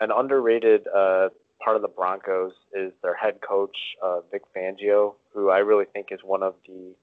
an 0.00 0.10
underrated 0.10 0.86
uh, 0.88 1.28
part 1.62 1.76
of 1.76 1.82
the 1.82 1.88
Broncos 1.88 2.52
is 2.74 2.92
their 3.02 3.14
head 3.14 3.40
coach 3.46 3.76
uh, 4.02 4.20
Vic 4.30 4.42
Fangio, 4.56 5.14
who 5.34 5.50
I 5.50 5.58
really 5.58 5.84
think 5.84 6.08
is 6.10 6.20
one 6.24 6.42
of 6.42 6.54
the 6.66 6.94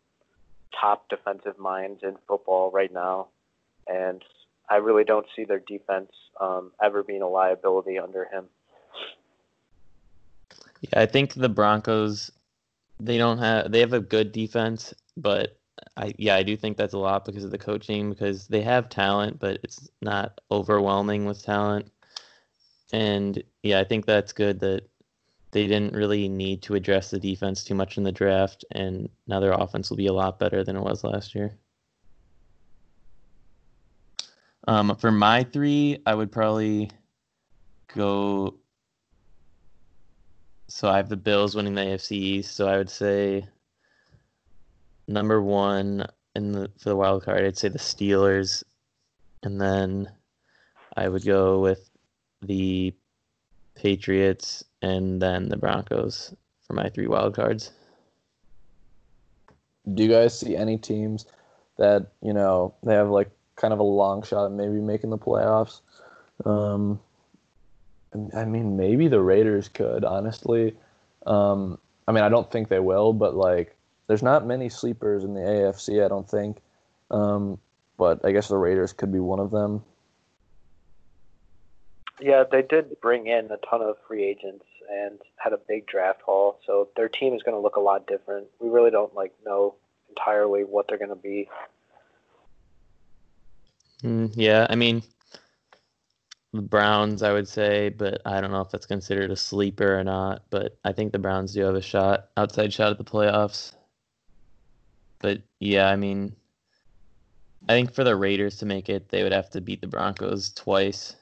top 0.79 1.07
defensive 1.09 1.57
minds 1.59 2.01
in 2.03 2.15
football 2.27 2.71
right 2.71 2.91
now, 2.91 3.27
and 3.87 4.23
I 4.69 4.77
really 4.77 5.03
don't 5.03 5.25
see 5.35 5.45
their 5.45 5.59
defense 5.59 6.11
um, 6.39 6.71
ever 6.83 7.03
being 7.03 7.21
a 7.21 7.27
liability 7.27 7.99
under 7.99 8.25
him. 8.25 8.45
Yeah, 10.81 11.01
I 11.01 11.05
think 11.05 11.33
the 11.33 11.49
Broncos 11.49 12.31
they 12.99 13.17
don't 13.17 13.37
have 13.37 13.71
they 13.71 13.79
have 13.79 13.93
a 13.93 13.99
good 13.99 14.31
defense, 14.31 14.93
but 15.15 15.58
I 15.97 16.13
yeah, 16.17 16.35
I 16.35 16.43
do 16.43 16.55
think 16.57 16.77
that's 16.77 16.93
a 16.93 16.97
lot 16.97 17.25
because 17.25 17.43
of 17.43 17.51
the 17.51 17.57
coaching 17.57 18.09
because 18.09 18.47
they 18.47 18.61
have 18.61 18.89
talent, 18.89 19.39
but 19.39 19.59
it's 19.63 19.89
not 20.01 20.39
overwhelming 20.51 21.25
with 21.25 21.43
talent. 21.43 21.91
And 22.91 23.41
yeah, 23.63 23.79
I 23.79 23.83
think 23.83 24.05
that's 24.05 24.33
good 24.33 24.59
that 24.61 24.89
they 25.51 25.67
didn't 25.67 25.93
really 25.93 26.29
need 26.29 26.61
to 26.63 26.75
address 26.75 27.09
the 27.09 27.19
defense 27.19 27.63
too 27.63 27.75
much 27.75 27.97
in 27.97 28.03
the 28.03 28.11
draft 28.11 28.63
and 28.71 29.09
now 29.27 29.39
their 29.39 29.53
offense 29.53 29.89
will 29.89 29.97
be 29.97 30.07
a 30.07 30.13
lot 30.13 30.39
better 30.39 30.63
than 30.63 30.75
it 30.75 30.83
was 30.83 31.03
last 31.03 31.33
year. 31.33 31.57
Um, 34.67 34.95
for 34.97 35.11
my 35.11 35.43
three, 35.43 35.97
I 36.05 36.13
would 36.13 36.31
probably 36.31 36.91
go. 37.95 38.55
So 40.67 40.87
I 40.87 40.97
have 40.97 41.09
the 41.09 41.17
Bills 41.17 41.55
winning 41.55 41.73
the 41.73 41.81
AFC 41.81 42.11
East. 42.11 42.55
So 42.55 42.67
I 42.67 42.77
would 42.77 42.89
say 42.89 43.47
number 45.09 45.41
one 45.41 46.05
in 46.35 46.51
the 46.51 46.69
for 46.77 46.89
the 46.89 46.95
wild 46.95 47.23
card, 47.23 47.43
I'd 47.43 47.57
say 47.57 47.67
the 47.67 47.79
Steelers, 47.79 48.63
and 49.43 49.59
then 49.59 50.09
I 50.95 51.09
would 51.09 51.25
go 51.25 51.59
with 51.59 51.89
the 52.41 52.93
Patriots 53.75 54.63
and 54.81 55.21
then 55.21 55.49
the 55.49 55.57
Broncos 55.57 56.33
for 56.65 56.73
my 56.73 56.89
three 56.89 57.07
wild 57.07 57.35
cards. 57.35 57.71
Do 59.93 60.03
you 60.03 60.09
guys 60.09 60.37
see 60.37 60.55
any 60.55 60.77
teams 60.77 61.25
that 61.77 62.11
you 62.21 62.33
know 62.33 62.75
they 62.83 62.93
have 62.93 63.09
like 63.09 63.31
kind 63.55 63.73
of 63.73 63.79
a 63.79 63.83
long 63.83 64.21
shot 64.23 64.45
at 64.45 64.51
maybe 64.51 64.79
making 64.79 65.09
the 65.09 65.17
playoffs? 65.17 65.81
Um, 66.45 66.99
I 68.35 68.45
mean, 68.45 68.77
maybe 68.77 69.07
the 69.07 69.21
Raiders 69.21 69.67
could 69.67 70.05
honestly. 70.05 70.75
Um, 71.25 71.79
I 72.07 72.11
mean, 72.11 72.23
I 72.23 72.29
don't 72.29 72.49
think 72.51 72.69
they 72.69 72.79
will, 72.79 73.13
but 73.13 73.35
like, 73.35 73.75
there's 74.09 74.23
not 74.23 74.45
many 74.45 74.69
sleepers 74.69 75.23
in 75.23 75.35
the 75.35 75.39
AFC. 75.39 76.03
I 76.03 76.07
don't 76.07 76.27
think. 76.27 76.57
Um, 77.11 77.59
but 77.95 78.25
I 78.25 78.31
guess 78.31 78.47
the 78.47 78.57
Raiders 78.57 78.91
could 78.91 79.11
be 79.11 79.19
one 79.19 79.39
of 79.39 79.51
them. 79.51 79.83
Yeah, 82.19 82.43
they 82.51 82.63
did 82.63 82.99
bring 83.01 83.27
in 83.27 83.51
a 83.51 83.57
ton 83.69 83.81
of 83.81 83.97
free 84.07 84.23
agents 84.23 84.65
and 84.91 85.19
had 85.35 85.53
a 85.53 85.59
big 85.67 85.85
draft 85.85 86.21
haul, 86.25 86.59
so 86.65 86.89
their 86.97 87.07
team 87.07 87.35
is 87.35 87.43
going 87.43 87.55
to 87.55 87.61
look 87.61 87.75
a 87.75 87.79
lot 87.79 88.07
different. 88.07 88.47
We 88.59 88.69
really 88.69 88.89
don't 88.89 89.13
like 89.13 89.31
know 89.45 89.75
entirely 90.09 90.63
what 90.63 90.87
they're 90.87 90.97
going 90.97 91.09
to 91.09 91.15
be. 91.15 91.47
Mm, 94.03 94.33
yeah, 94.35 94.65
I 94.71 94.75
mean, 94.75 95.03
the 96.51 96.63
Browns, 96.63 97.21
I 97.21 97.31
would 97.31 97.47
say, 97.47 97.89
but 97.89 98.23
I 98.25 98.41
don't 98.41 98.51
know 98.51 98.61
if 98.61 98.71
that's 98.71 98.87
considered 98.87 99.29
a 99.29 99.35
sleeper 99.35 99.99
or 99.99 100.03
not. 100.03 100.45
But 100.49 100.79
I 100.83 100.93
think 100.93 101.11
the 101.11 101.19
Browns 101.19 101.53
do 101.53 101.61
have 101.61 101.75
a 101.75 101.81
shot, 101.81 102.29
outside 102.37 102.73
shot 102.73 102.91
at 102.91 102.97
the 102.97 103.03
playoffs. 103.03 103.73
But 105.19 105.41
yeah, 105.59 105.89
I 105.89 105.95
mean, 105.95 106.35
I 107.67 107.73
think 107.73 107.93
for 107.93 108.03
the 108.03 108.15
Raiders 108.15 108.57
to 108.57 108.65
make 108.65 108.89
it, 108.89 109.09
they 109.09 109.23
would 109.23 109.31
have 109.31 109.49
to 109.51 109.61
beat 109.61 109.81
the 109.81 109.87
Broncos 109.87 110.51
twice. 110.53 111.15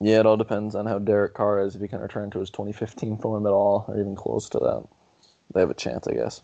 Yeah, 0.00 0.20
it 0.20 0.26
all 0.26 0.36
depends 0.36 0.74
on 0.74 0.86
how 0.86 0.98
Derek 0.98 1.34
Carr 1.34 1.60
is. 1.60 1.74
If 1.74 1.80
he 1.80 1.88
can 1.88 2.00
return 2.00 2.30
to 2.32 2.40
his 2.40 2.50
2015 2.50 3.16
form 3.18 3.46
at 3.46 3.52
all, 3.52 3.84
or 3.88 3.98
even 3.98 4.16
close 4.16 4.48
to 4.50 4.58
that, 4.58 4.84
they 5.54 5.60
have 5.60 5.70
a 5.70 5.74
chance, 5.74 6.06
I 6.06 6.14
guess. 6.14 6.42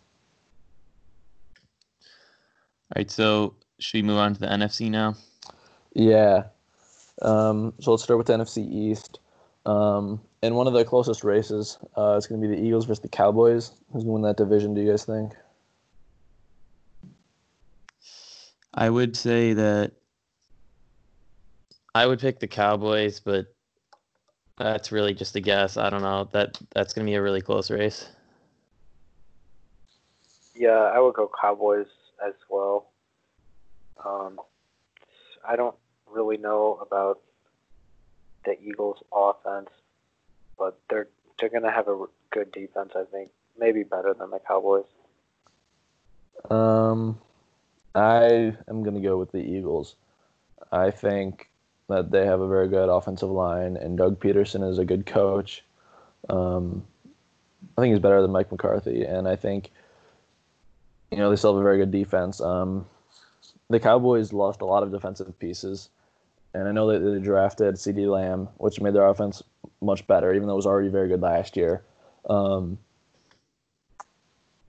All 2.92 2.97
right, 2.97 3.11
so 3.11 3.54
should 3.78 3.99
we 3.99 4.02
move 4.02 4.18
on 4.18 4.35
to 4.35 4.40
the 4.40 4.47
NFC 4.47 4.90
now? 4.90 5.14
Yeah. 5.94 6.44
Um, 7.23 7.75
so 7.80 7.90
let's 7.90 8.02
start 8.02 8.18
with 8.18 8.28
the 8.28 8.32
NFC 8.35 8.66
East. 8.66 9.18
Um, 9.66 10.20
in 10.42 10.54
one 10.54 10.66
of 10.66 10.73
the 10.73 10.85
closest 10.85 11.25
races, 11.25 11.78
uh, 11.97 12.14
it's 12.16 12.26
going 12.26 12.40
to 12.40 12.49
be 12.49 12.54
the 12.54 12.62
Eagles 12.62 12.87
versus 12.87 13.00
the 13.00 13.09
Cowboys. 13.09 13.73
Who's 13.92 14.04
going 14.04 14.06
to 14.06 14.12
win 14.12 14.23
that 14.23 14.37
division? 14.37 14.75
Do 14.75 14.80
you 14.80 14.90
guys 14.90 15.04
think? 15.04 15.32
I 18.73 18.88
would 18.88 19.16
say 19.16 19.52
that 19.52 19.92
I 21.94 22.06
would 22.06 22.20
pick 22.20 22.38
the 22.38 22.47
Cowboys, 22.47 23.20
but 23.20 23.47
that's 24.56 24.92
really 24.92 25.12
just 25.12 25.35
a 25.37 25.40
guess. 25.40 25.76
I 25.76 25.90
don't 25.90 26.02
know. 26.02 26.28
That 26.32 26.59
that's 26.75 26.92
going 26.92 27.06
to 27.06 27.11
be 27.11 27.16
a 27.16 27.23
really 27.23 27.40
close 27.40 27.70
race. 27.70 28.09
Yeah, 30.54 30.68
I 30.68 31.00
would 31.00 31.14
go 31.14 31.30
Cowboys 31.40 31.87
as 32.26 32.35
well. 32.49 32.90
Um, 34.04 34.38
I 35.47 35.56
don't 35.56 35.76
really 36.06 36.37
know 36.37 36.78
about 36.80 37.20
the 38.44 38.61
Eagles' 38.62 39.02
offense, 39.12 39.70
but 40.61 40.79
they're 40.88 41.09
they're 41.40 41.49
going 41.49 41.64
to 41.64 41.70
have 41.73 41.88
a 41.88 42.05
good 42.31 42.53
defense. 42.53 42.92
I 42.94 43.05
think 43.11 43.31
maybe 43.59 43.83
better 43.83 44.14
than 44.14 44.31
the 44.31 44.38
Cowboys. 44.38 44.85
Um, 46.49 47.18
I 47.94 48.55
am 48.68 48.83
going 48.83 48.94
to 48.94 49.01
go 49.01 49.16
with 49.16 49.33
the 49.33 49.38
Eagles. 49.38 49.96
I 50.70 50.90
think 50.90 51.49
that 51.88 52.12
they 52.12 52.25
have 52.27 52.40
a 52.40 52.46
very 52.46 52.68
good 52.68 52.88
offensive 52.88 53.31
line, 53.31 53.77
and 53.77 53.99
Doug 53.99 54.20
Pederson 54.20 54.68
is 54.68 54.79
a 54.79 54.85
good 54.85 55.07
coach. 55.07 55.64
Um, 56.29 56.85
I 57.77 57.81
think 57.81 57.94
he's 57.94 58.03
better 58.03 58.23
than 58.23 58.31
Mike 58.31 58.53
McCarthy, 58.53 59.03
and 59.03 59.27
I 59.27 59.35
think 59.35 59.70
you 61.11 61.18
know 61.18 61.31
they 61.31 61.37
still 61.37 61.55
have 61.55 61.61
a 61.61 61.64
very 61.64 61.79
good 61.79 61.90
defense. 61.90 62.40
Um, 62.40 62.87
the 63.70 63.81
Cowboys 63.81 64.33
lost 64.33 64.61
a 64.61 64.66
lot 64.66 64.83
of 64.83 64.92
defensive 64.92 65.37
pieces, 65.38 65.88
and 66.55 66.68
I 66.68 66.73
know 66.73 66.92
that 66.92 66.99
they 67.01 67.18
drafted 67.18 67.75
CeeDee 67.77 68.11
Lamb, 68.11 68.49
which 68.59 68.81
made 68.81 68.94
their 68.94 69.07
offense 69.07 69.42
much 69.81 70.07
better, 70.07 70.35
even 70.35 70.47
though 70.47 70.55
it 70.55 70.57
was 70.57 70.66
already 70.66 70.88
very 70.88 71.09
good 71.09 71.21
last 71.21 71.57
year. 71.57 71.83
Um, 72.29 72.79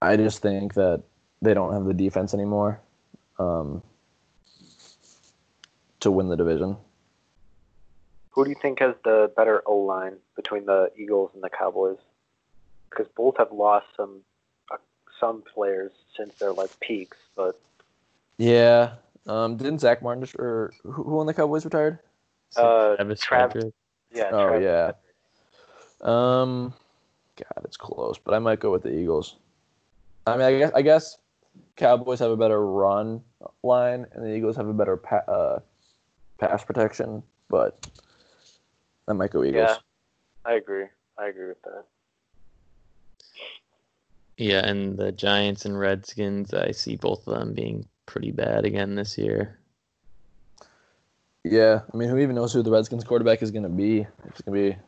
I 0.02 0.18
just 0.18 0.42
think 0.42 0.74
that 0.76 1.04
they 1.42 1.54
don't 1.54 1.74
have 1.74 1.86
the 1.86 1.94
defense 1.94 2.34
anymore 2.34 2.80
um, 3.40 3.84
to 6.00 6.12
win 6.12 6.30
the 6.30 6.38
division. 6.38 6.78
Who 8.32 8.46
do 8.46 8.50
you 8.50 8.56
think 8.62 8.80
has 8.80 8.96
the 9.04 9.32
better 9.36 9.62
O 9.66 9.78
line 9.78 10.16
between 10.36 10.66
the 10.66 10.92
Eagles 10.98 11.32
and 11.34 11.44
the 11.44 11.50
Cowboys? 11.50 11.98
Because 12.90 13.08
both 13.16 13.38
have 13.38 13.52
lost 13.52 13.88
some 13.96 14.22
uh, 14.72 14.78
some 15.20 15.44
players 15.54 15.92
since 16.16 16.34
their 16.36 16.54
like 16.54 16.78
peaks, 16.80 17.18
but 17.36 17.60
yeah, 18.38 18.94
um, 19.28 19.58
didn't 19.58 19.80
Zack 19.80 20.02
Martin 20.02 20.28
or 20.40 20.74
who, 20.84 20.92
who 20.92 21.20
on 21.20 21.26
the 21.26 21.34
Cowboys 21.34 21.66
retired? 21.66 22.00
Uh, 22.56 22.96
Travis 22.96 23.22
Trav- 23.22 23.72
Yeah. 24.14 24.30
Oh 24.32 24.48
Travis 24.48 24.64
yeah. 24.64 24.92
Um, 26.02 26.74
God, 27.38 27.64
it's 27.64 27.78
close, 27.78 28.18
but 28.18 28.34
I 28.34 28.40
might 28.40 28.60
go 28.60 28.72
with 28.72 28.84
the 28.84 28.94
Eagles. 28.94 29.38
I 30.26 30.34
mean, 30.34 30.42
I 30.42 30.58
guess 30.58 30.72
I 30.76 30.82
guess 30.82 31.18
Cowboys 31.76 32.20
have 32.20 32.32
a 32.32 32.38
better 32.38 32.66
run 32.66 33.22
line, 33.64 34.06
and 34.14 34.26
the 34.26 34.36
Eagles 34.36 34.56
have 34.58 34.68
a 34.68 34.74
better 34.74 34.98
pa- 34.98 35.24
uh, 35.28 35.60
pass 36.40 36.64
protection, 36.64 37.24
but 37.50 37.88
I 39.08 39.14
might 39.14 39.32
go 39.32 39.44
Eagles. 39.44 39.70
Yeah, 39.70 40.52
I 40.52 40.56
agree. 40.56 40.86
I 41.18 41.28
agree 41.28 41.48
with 41.48 41.62
that. 41.64 41.86
Yeah, 44.38 44.66
and 44.66 44.98
the 44.98 45.12
Giants 45.12 45.66
and 45.66 45.78
Redskins, 45.78 46.54
I 46.54 46.72
see 46.72 46.96
both 46.96 47.28
of 47.28 47.38
them 47.38 47.54
being 47.54 47.86
pretty 48.08 48.32
bad 48.32 48.66
again 48.66 48.96
this 48.96 49.18
year. 49.18 49.60
Yeah, 51.44 51.82
I 51.92 51.98
mean, 51.98 52.10
who 52.10 52.18
even 52.20 52.36
knows 52.36 52.54
who 52.54 52.62
the 52.62 52.72
Redskins 52.72 53.04
quarterback 53.04 53.42
is 53.42 53.52
going 53.52 53.64
to 53.64 53.70
be? 53.70 54.02
If 54.02 54.08
it's 54.26 54.42
going 54.42 54.72
to 54.72 54.76
be 54.76 54.82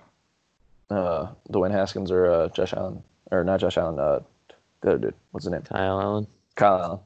uh, 0.90 1.28
Dwayne 1.50 1.72
Haskins 1.72 2.12
or 2.12 2.32
uh, 2.32 2.50
Josh 2.50 2.74
Allen, 2.74 3.04
or 3.32 3.44
not 3.44 3.60
Josh 3.60 3.78
Allen. 3.78 4.00
Uh, 4.00 4.20
the 4.82 4.90
other 4.90 4.98
dude, 4.98 5.16
what's 5.32 5.46
his 5.46 5.52
name? 5.52 5.62
Kyle 5.62 6.00
Allen. 6.00 6.28
Kyle 6.56 6.82
Allen. 6.82 7.00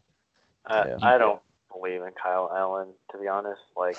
Uh, 0.66 0.86
yeah. 0.90 1.08
I 1.08 1.18
don't 1.18 1.40
believe 1.72 2.02
in 2.02 2.12
Kyle 2.22 2.52
Allen 2.54 2.90
to 3.12 3.18
be 3.18 3.28
honest. 3.28 3.62
Like, 3.76 3.98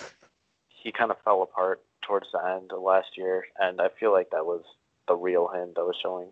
he 0.68 0.92
kind 0.92 1.10
of 1.10 1.16
fell 1.24 1.42
apart 1.42 1.80
towards 2.02 2.26
the 2.32 2.44
end 2.44 2.72
of 2.72 2.82
last 2.82 3.16
year, 3.16 3.46
and 3.58 3.80
I 3.80 3.88
feel 3.88 4.12
like 4.12 4.30
that 4.30 4.44
was 4.44 4.62
the 5.06 5.16
real 5.16 5.48
him 5.48 5.70
that 5.76 5.84
was 5.84 5.96
showing. 6.02 6.28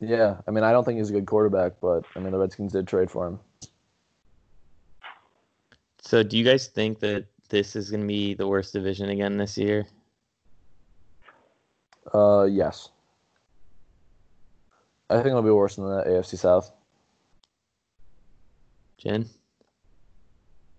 Yeah, 0.00 0.36
I 0.46 0.50
mean, 0.50 0.64
I 0.64 0.72
don't 0.72 0.84
think 0.84 0.98
he's 0.98 1.10
a 1.10 1.12
good 1.12 1.26
quarterback, 1.26 1.74
but 1.80 2.04
I 2.14 2.20
mean, 2.20 2.32
the 2.32 2.38
Redskins 2.38 2.72
did 2.72 2.86
trade 2.86 3.10
for 3.10 3.26
him. 3.26 3.40
So, 6.02 6.22
do 6.22 6.36
you 6.36 6.44
guys 6.44 6.66
think 6.66 7.00
that 7.00 7.26
this 7.48 7.76
is 7.76 7.90
going 7.90 8.02
to 8.02 8.06
be 8.06 8.34
the 8.34 8.46
worst 8.46 8.72
division 8.72 9.08
again 9.08 9.36
this 9.36 9.56
year? 9.56 9.86
Uh, 12.12 12.44
yes. 12.44 12.90
I 15.10 15.16
think 15.16 15.28
it'll 15.28 15.42
be 15.42 15.50
worse 15.50 15.76
than 15.76 15.86
the 15.86 16.04
AFC 16.04 16.38
South. 16.38 16.70
Jen? 18.98 19.28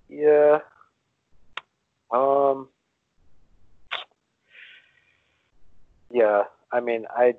Yeah. 0.10 0.60
Um, 2.12 2.70
Yeah, 6.16 6.44
I 6.72 6.80
mean, 6.80 7.06
I 7.10 7.36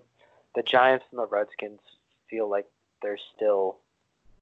the 0.54 0.62
Giants 0.62 1.06
and 1.10 1.18
the 1.18 1.26
Redskins 1.26 1.80
feel 2.28 2.50
like 2.50 2.66
they're 3.00 3.18
still 3.34 3.78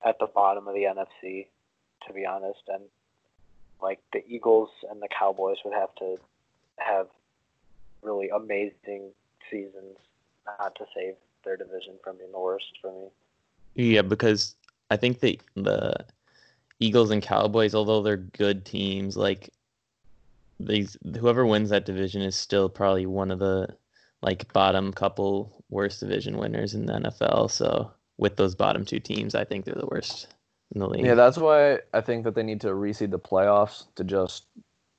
at 0.04 0.18
the 0.18 0.26
bottom 0.26 0.66
of 0.66 0.74
the 0.74 0.82
NFC, 0.82 1.46
to 2.06 2.12
be 2.12 2.26
honest, 2.26 2.62
and 2.66 2.82
like 3.84 4.00
the 4.14 4.24
Eagles 4.26 4.70
and 4.90 5.00
the 5.00 5.08
Cowboys 5.16 5.58
would 5.64 5.74
have 5.74 5.94
to 5.96 6.16
have 6.78 7.06
really 8.02 8.30
amazing 8.30 9.10
seasons 9.50 9.98
not 10.58 10.74
to 10.76 10.86
save 10.96 11.14
their 11.44 11.56
division 11.56 11.94
from 12.02 12.16
being 12.16 12.32
the 12.32 12.40
worst 12.40 12.78
for 12.80 12.90
me. 12.90 13.08
Yeah, 13.74 14.02
because 14.02 14.56
I 14.90 14.96
think 14.96 15.20
the 15.20 15.38
the 15.54 16.06
Eagles 16.80 17.10
and 17.10 17.22
Cowboys, 17.22 17.74
although 17.74 18.02
they're 18.02 18.16
good 18.16 18.64
teams, 18.64 19.16
like 19.16 19.50
these 20.58 20.96
whoever 21.20 21.44
wins 21.44 21.68
that 21.68 21.84
division 21.84 22.22
is 22.22 22.34
still 22.34 22.70
probably 22.70 23.04
one 23.04 23.30
of 23.30 23.38
the 23.38 23.68
like 24.22 24.50
bottom 24.54 24.92
couple 24.92 25.62
worst 25.68 26.00
division 26.00 26.38
winners 26.38 26.74
in 26.74 26.86
the 26.86 26.94
NFL. 26.94 27.50
So 27.50 27.90
with 28.16 28.36
those 28.36 28.54
bottom 28.54 28.84
two 28.86 29.00
teams, 29.00 29.34
I 29.34 29.44
think 29.44 29.66
they're 29.66 29.74
the 29.74 29.86
worst 29.86 30.28
in 30.72 30.80
the 30.80 30.88
league. 30.88 31.04
Yeah, 31.04 31.14
that's 31.14 31.38
why 31.38 31.80
I 31.92 32.00
think 32.00 32.24
that 32.24 32.34
they 32.34 32.42
need 32.42 32.60
to 32.62 32.68
reseed 32.68 33.10
the 33.10 33.18
playoffs 33.18 33.84
to 33.96 34.04
just 34.04 34.44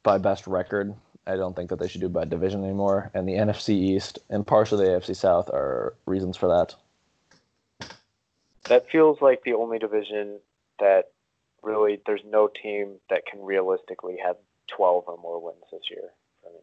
by 0.03 0.17
best 0.17 0.47
record. 0.47 0.93
I 1.27 1.35
don't 1.35 1.55
think 1.55 1.69
that 1.69 1.79
they 1.79 1.87
should 1.87 2.01
do 2.01 2.09
by 2.09 2.25
division 2.25 2.63
anymore. 2.63 3.09
And 3.13 3.27
the 3.27 3.33
NFC 3.33 3.69
East 3.69 4.19
and 4.29 4.45
partially 4.45 4.85
the 4.85 4.91
AFC 4.91 5.15
South 5.15 5.49
are 5.49 5.95
reasons 6.05 6.37
for 6.37 6.47
that. 6.47 6.75
That 8.69 8.89
feels 8.89 9.21
like 9.21 9.43
the 9.43 9.53
only 9.53 9.79
division 9.79 10.39
that 10.79 11.11
really 11.63 11.99
there's 12.05 12.21
no 12.29 12.47
team 12.47 12.95
that 13.09 13.25
can 13.25 13.41
realistically 13.41 14.17
have 14.23 14.37
12 14.67 15.03
or 15.07 15.17
more 15.17 15.43
wins 15.43 15.63
this 15.71 15.81
year 15.89 16.09
for 16.41 16.51
me. 16.51 16.59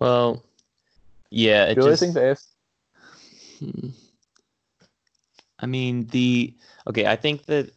Well, 0.00 0.42
yeah. 1.30 1.66
It 1.66 1.76
Do 1.76 1.82
you 1.82 1.90
just, 1.90 2.02
really 2.02 2.12
think 2.12 2.14
the 2.14 3.60
AFC? 3.60 3.80
Hmm. 3.80 3.88
I 5.58 5.66
mean, 5.66 6.06
the 6.08 6.54
okay. 6.86 7.06
I 7.06 7.16
think 7.16 7.46
that 7.46 7.72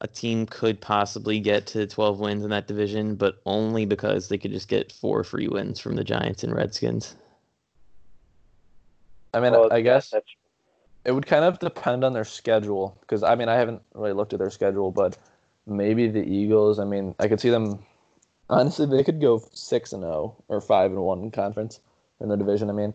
a 0.00 0.06
team 0.06 0.46
could 0.46 0.80
possibly 0.80 1.40
get 1.40 1.66
to 1.68 1.86
12 1.86 2.20
wins 2.20 2.44
in 2.44 2.50
that 2.50 2.68
division, 2.68 3.16
but 3.16 3.40
only 3.46 3.84
because 3.84 4.28
they 4.28 4.38
could 4.38 4.52
just 4.52 4.68
get 4.68 4.92
four 4.92 5.24
free 5.24 5.48
wins 5.48 5.80
from 5.80 5.96
the 5.96 6.04
Giants 6.04 6.44
and 6.44 6.54
Redskins. 6.54 7.16
I 9.34 9.40
mean, 9.40 9.52
Well, 9.52 9.72
I 9.72 9.80
guess 9.80 10.10
that's 10.10 10.28
it 11.04 11.12
would 11.12 11.26
kind 11.26 11.44
of 11.44 11.58
depend 11.58 12.04
on 12.04 12.12
their 12.12 12.24
schedule 12.24 12.98
because 13.00 13.22
I 13.22 13.34
mean 13.34 13.48
I 13.48 13.54
haven't 13.54 13.82
really 13.94 14.12
looked 14.12 14.34
at 14.34 14.38
their 14.38 14.50
schedule, 14.50 14.90
but 14.90 15.16
maybe 15.66 16.08
the 16.08 16.22
Eagles. 16.22 16.78
I 16.78 16.84
mean, 16.84 17.14
I 17.18 17.28
could 17.28 17.40
see 17.40 17.50
them. 17.50 17.78
Honestly, 18.50 18.86
they 18.86 19.04
could 19.04 19.20
go 19.20 19.42
six 19.52 19.92
and 19.92 20.02
zero 20.02 20.34
or 20.48 20.62
five 20.62 20.90
and 20.90 21.00
one 21.00 21.20
in 21.20 21.30
conference 21.30 21.80
in 22.20 22.28
the 22.28 22.36
division. 22.36 22.70
I 22.70 22.72
mean, 22.72 22.94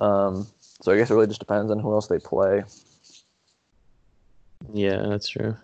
um, 0.00 0.46
so 0.60 0.92
I 0.92 0.96
guess 0.96 1.10
it 1.10 1.14
really 1.14 1.26
just 1.26 1.40
depends 1.40 1.70
on 1.70 1.78
who 1.78 1.92
else 1.92 2.06
they 2.06 2.18
play. 2.18 2.64
Yeah, 4.72 5.02
that's 5.06 5.28
true. 5.28 5.56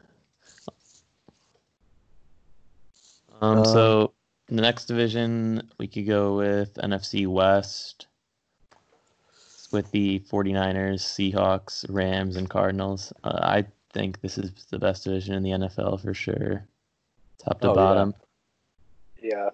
Um, 3.40 3.58
Um, 3.58 3.64
so 3.64 4.12
the 4.48 4.60
next 4.62 4.86
division 4.86 5.68
we 5.78 5.86
could 5.88 6.06
go 6.06 6.36
with 6.36 6.74
NFC 6.74 7.26
West 7.26 8.06
with 9.72 9.90
the 9.90 10.20
49ers, 10.30 11.00
Seahawks, 11.00 11.84
Rams, 11.88 12.36
and 12.36 12.48
Cardinals. 12.48 13.12
Uh, 13.24 13.38
I 13.42 13.66
think 13.92 14.20
this 14.20 14.36
is 14.38 14.52
the 14.70 14.78
best 14.78 15.04
division 15.04 15.34
in 15.34 15.42
the 15.42 15.50
NFL 15.50 16.00
for 16.02 16.12
sure. 16.14 16.66
Top 17.38 17.60
to 17.62 17.70
Oh, 17.70 17.70
yeah. 17.70 17.74
bottom. 17.74 18.14
yeah. 19.22 19.50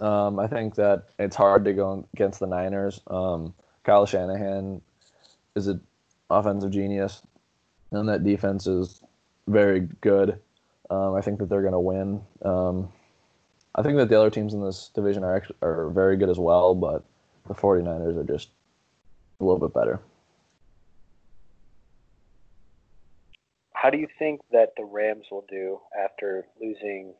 Um, 0.00 0.38
I 0.38 0.46
think 0.46 0.74
that 0.74 1.04
it's 1.18 1.36
hard 1.36 1.64
to 1.64 1.72
go 1.72 2.06
against 2.14 2.40
the 2.40 2.46
Niners. 2.46 3.00
Um, 3.06 3.54
Kyle 3.84 4.04
Shanahan 4.04 4.82
is 5.54 5.68
an 5.68 5.80
offensive 6.28 6.70
genius, 6.70 7.22
and 7.92 8.08
that 8.08 8.24
defense 8.24 8.66
is 8.66 9.00
very 9.46 9.88
good. 10.00 10.38
Um, 10.90 11.14
I 11.14 11.20
think 11.20 11.38
that 11.38 11.48
they're 11.48 11.62
going 11.62 11.72
to 11.72 11.80
win. 11.80 12.20
Um, 12.44 12.88
I 13.74 13.82
think 13.82 13.96
that 13.96 14.08
the 14.08 14.18
other 14.18 14.30
teams 14.30 14.54
in 14.54 14.62
this 14.62 14.90
division 14.94 15.24
are 15.24 15.36
actually, 15.36 15.56
are 15.62 15.90
very 15.90 16.16
good 16.16 16.30
as 16.30 16.38
well, 16.38 16.74
but 16.74 17.04
the 17.46 17.54
49ers 17.54 18.16
are 18.16 18.24
just 18.24 18.50
a 19.40 19.44
little 19.44 19.60
bit 19.60 19.74
better. 19.74 20.00
How 23.72 23.90
do 23.90 23.98
you 23.98 24.08
think 24.18 24.40
that 24.52 24.72
the 24.76 24.84
Rams 24.84 25.26
will 25.30 25.44
do 25.48 25.78
after 26.02 26.46
losing 26.60 27.12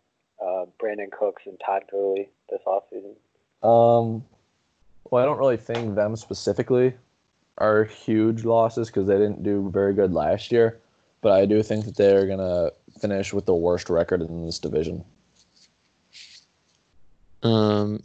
uh, 0.43 0.65
Brandin 0.83 1.11
Cooks 1.13 1.43
and 1.47 1.61
Todd 1.65 1.83
Gurley 1.91 2.31
this 2.51 2.61
offseason? 2.67 3.15
Um, 3.63 4.25
well, 5.11 5.23
I 5.23 5.27
don't 5.27 5.39
really 5.39 5.57
think 5.57 5.95
them 5.95 6.17
specifically 6.17 6.95
are 7.59 7.85
huge 7.85 8.45
losses 8.45 8.89
because 8.89 9.07
they 9.07 9.19
didn't 9.19 9.43
do 9.43 9.71
very 9.71 9.95
good 9.95 10.13
last 10.13 10.53
year. 10.53 10.81
But 11.21 11.33
I 11.33 11.47
do 11.47 11.63
think 11.63 11.85
that 11.87 11.97
they're 11.97 12.27
gonna 12.27 12.71
finish 13.01 13.33
with 13.33 13.47
the 13.47 13.55
worst 13.55 13.91
record 13.91 14.23
in 14.23 14.45
this 14.45 14.59
division. 14.59 15.05
Um, 17.43 18.03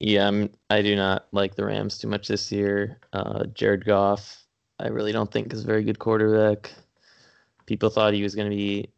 yeah, 0.00 0.28
I'm, 0.28 0.50
I 0.70 0.82
do 0.82 0.94
not 0.94 1.26
like 1.32 1.56
the 1.56 1.64
Rams 1.64 1.98
too 1.98 2.08
much 2.08 2.28
this 2.28 2.52
year. 2.52 2.98
Uh, 3.12 3.44
Jared 3.46 3.84
Goff, 3.84 4.44
I 4.78 4.88
really 4.88 5.12
don't 5.12 5.30
think 5.30 5.52
is 5.52 5.64
a 5.64 5.66
very 5.66 5.82
good 5.82 5.98
quarterback. 5.98 6.72
People 7.66 7.90
thought 7.90 8.14
he 8.14 8.22
was 8.22 8.34
going 8.34 8.48
to 8.48 8.56
be, 8.56 8.88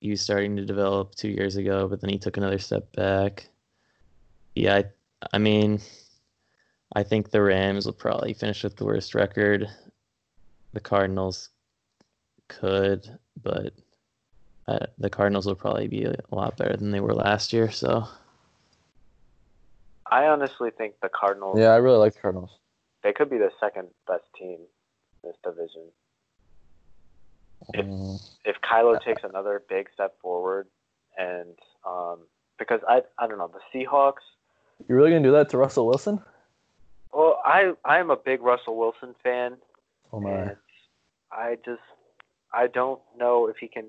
he 0.00 0.10
was 0.10 0.20
starting 0.20 0.56
to 0.56 0.64
develop 0.64 1.14
two 1.14 1.28
years 1.28 1.56
ago, 1.56 1.88
but 1.88 2.00
then 2.00 2.10
he 2.10 2.18
took 2.18 2.36
another 2.36 2.58
step 2.58 2.92
back. 2.92 3.46
Yeah, 4.54 4.76
I, 4.76 4.84
I 5.32 5.38
mean, 5.38 5.80
I 6.94 7.02
think 7.02 7.30
the 7.30 7.42
Rams 7.42 7.86
will 7.86 7.92
probably 7.94 8.34
finish 8.34 8.62
with 8.64 8.76
the 8.76 8.84
worst 8.84 9.14
record. 9.14 9.66
The 10.74 10.80
Cardinals 10.80 11.48
could, 12.48 13.18
but 13.42 13.72
uh, 14.68 14.86
the 14.98 15.10
Cardinals 15.10 15.46
will 15.46 15.54
probably 15.54 15.88
be 15.88 16.04
a 16.04 16.14
lot 16.30 16.56
better 16.56 16.76
than 16.76 16.90
they 16.90 17.00
were 17.00 17.14
last 17.14 17.52
year. 17.52 17.70
So. 17.70 18.06
I 20.10 20.26
honestly 20.26 20.70
think 20.76 20.94
the 21.00 21.08
Cardinals 21.08 21.58
Yeah, 21.58 21.68
I 21.68 21.76
really 21.76 21.96
like 21.98 22.14
the 22.14 22.20
Cardinals. 22.20 22.50
they 23.02 23.12
could 23.12 23.30
be 23.30 23.38
the 23.38 23.50
second 23.58 23.88
best 24.06 24.24
team 24.38 24.58
in 25.22 25.30
this 25.30 25.36
division. 25.42 25.88
If- 27.74 27.86
Mm, 27.86 28.20
If 28.44 28.56
Kyler 28.60 29.00
takes 29.02 29.22
another 29.24 29.62
big 29.68 29.88
step 29.94 30.18
forward 30.20 30.66
and 31.16 31.56
um, 31.86 32.26
because 32.58 32.80
I 32.88 33.02
I 33.18 33.26
don't 33.26 33.38
know, 33.38 33.48
the 33.52 33.60
Seahawks 33.72 34.24
You're 34.88 34.98
really 34.98 35.10
gonna 35.10 35.22
do 35.22 35.32
that 35.32 35.48
to 35.50 35.58
Russell 35.58 35.86
Wilson? 35.86 36.20
Well, 37.12 37.40
I 37.44 37.72
I 37.84 37.98
am 37.98 38.10
a 38.10 38.16
big 38.16 38.42
Russell 38.42 38.76
Wilson 38.76 39.14
fan 39.22 39.56
Oh 40.12 40.20
my! 40.20 40.30
and 40.30 40.56
I 41.30 41.56
just 41.64 41.80
I 42.52 42.66
don't 42.66 43.00
know 43.16 43.48
if 43.48 43.56
he 43.56 43.68
can 43.68 43.86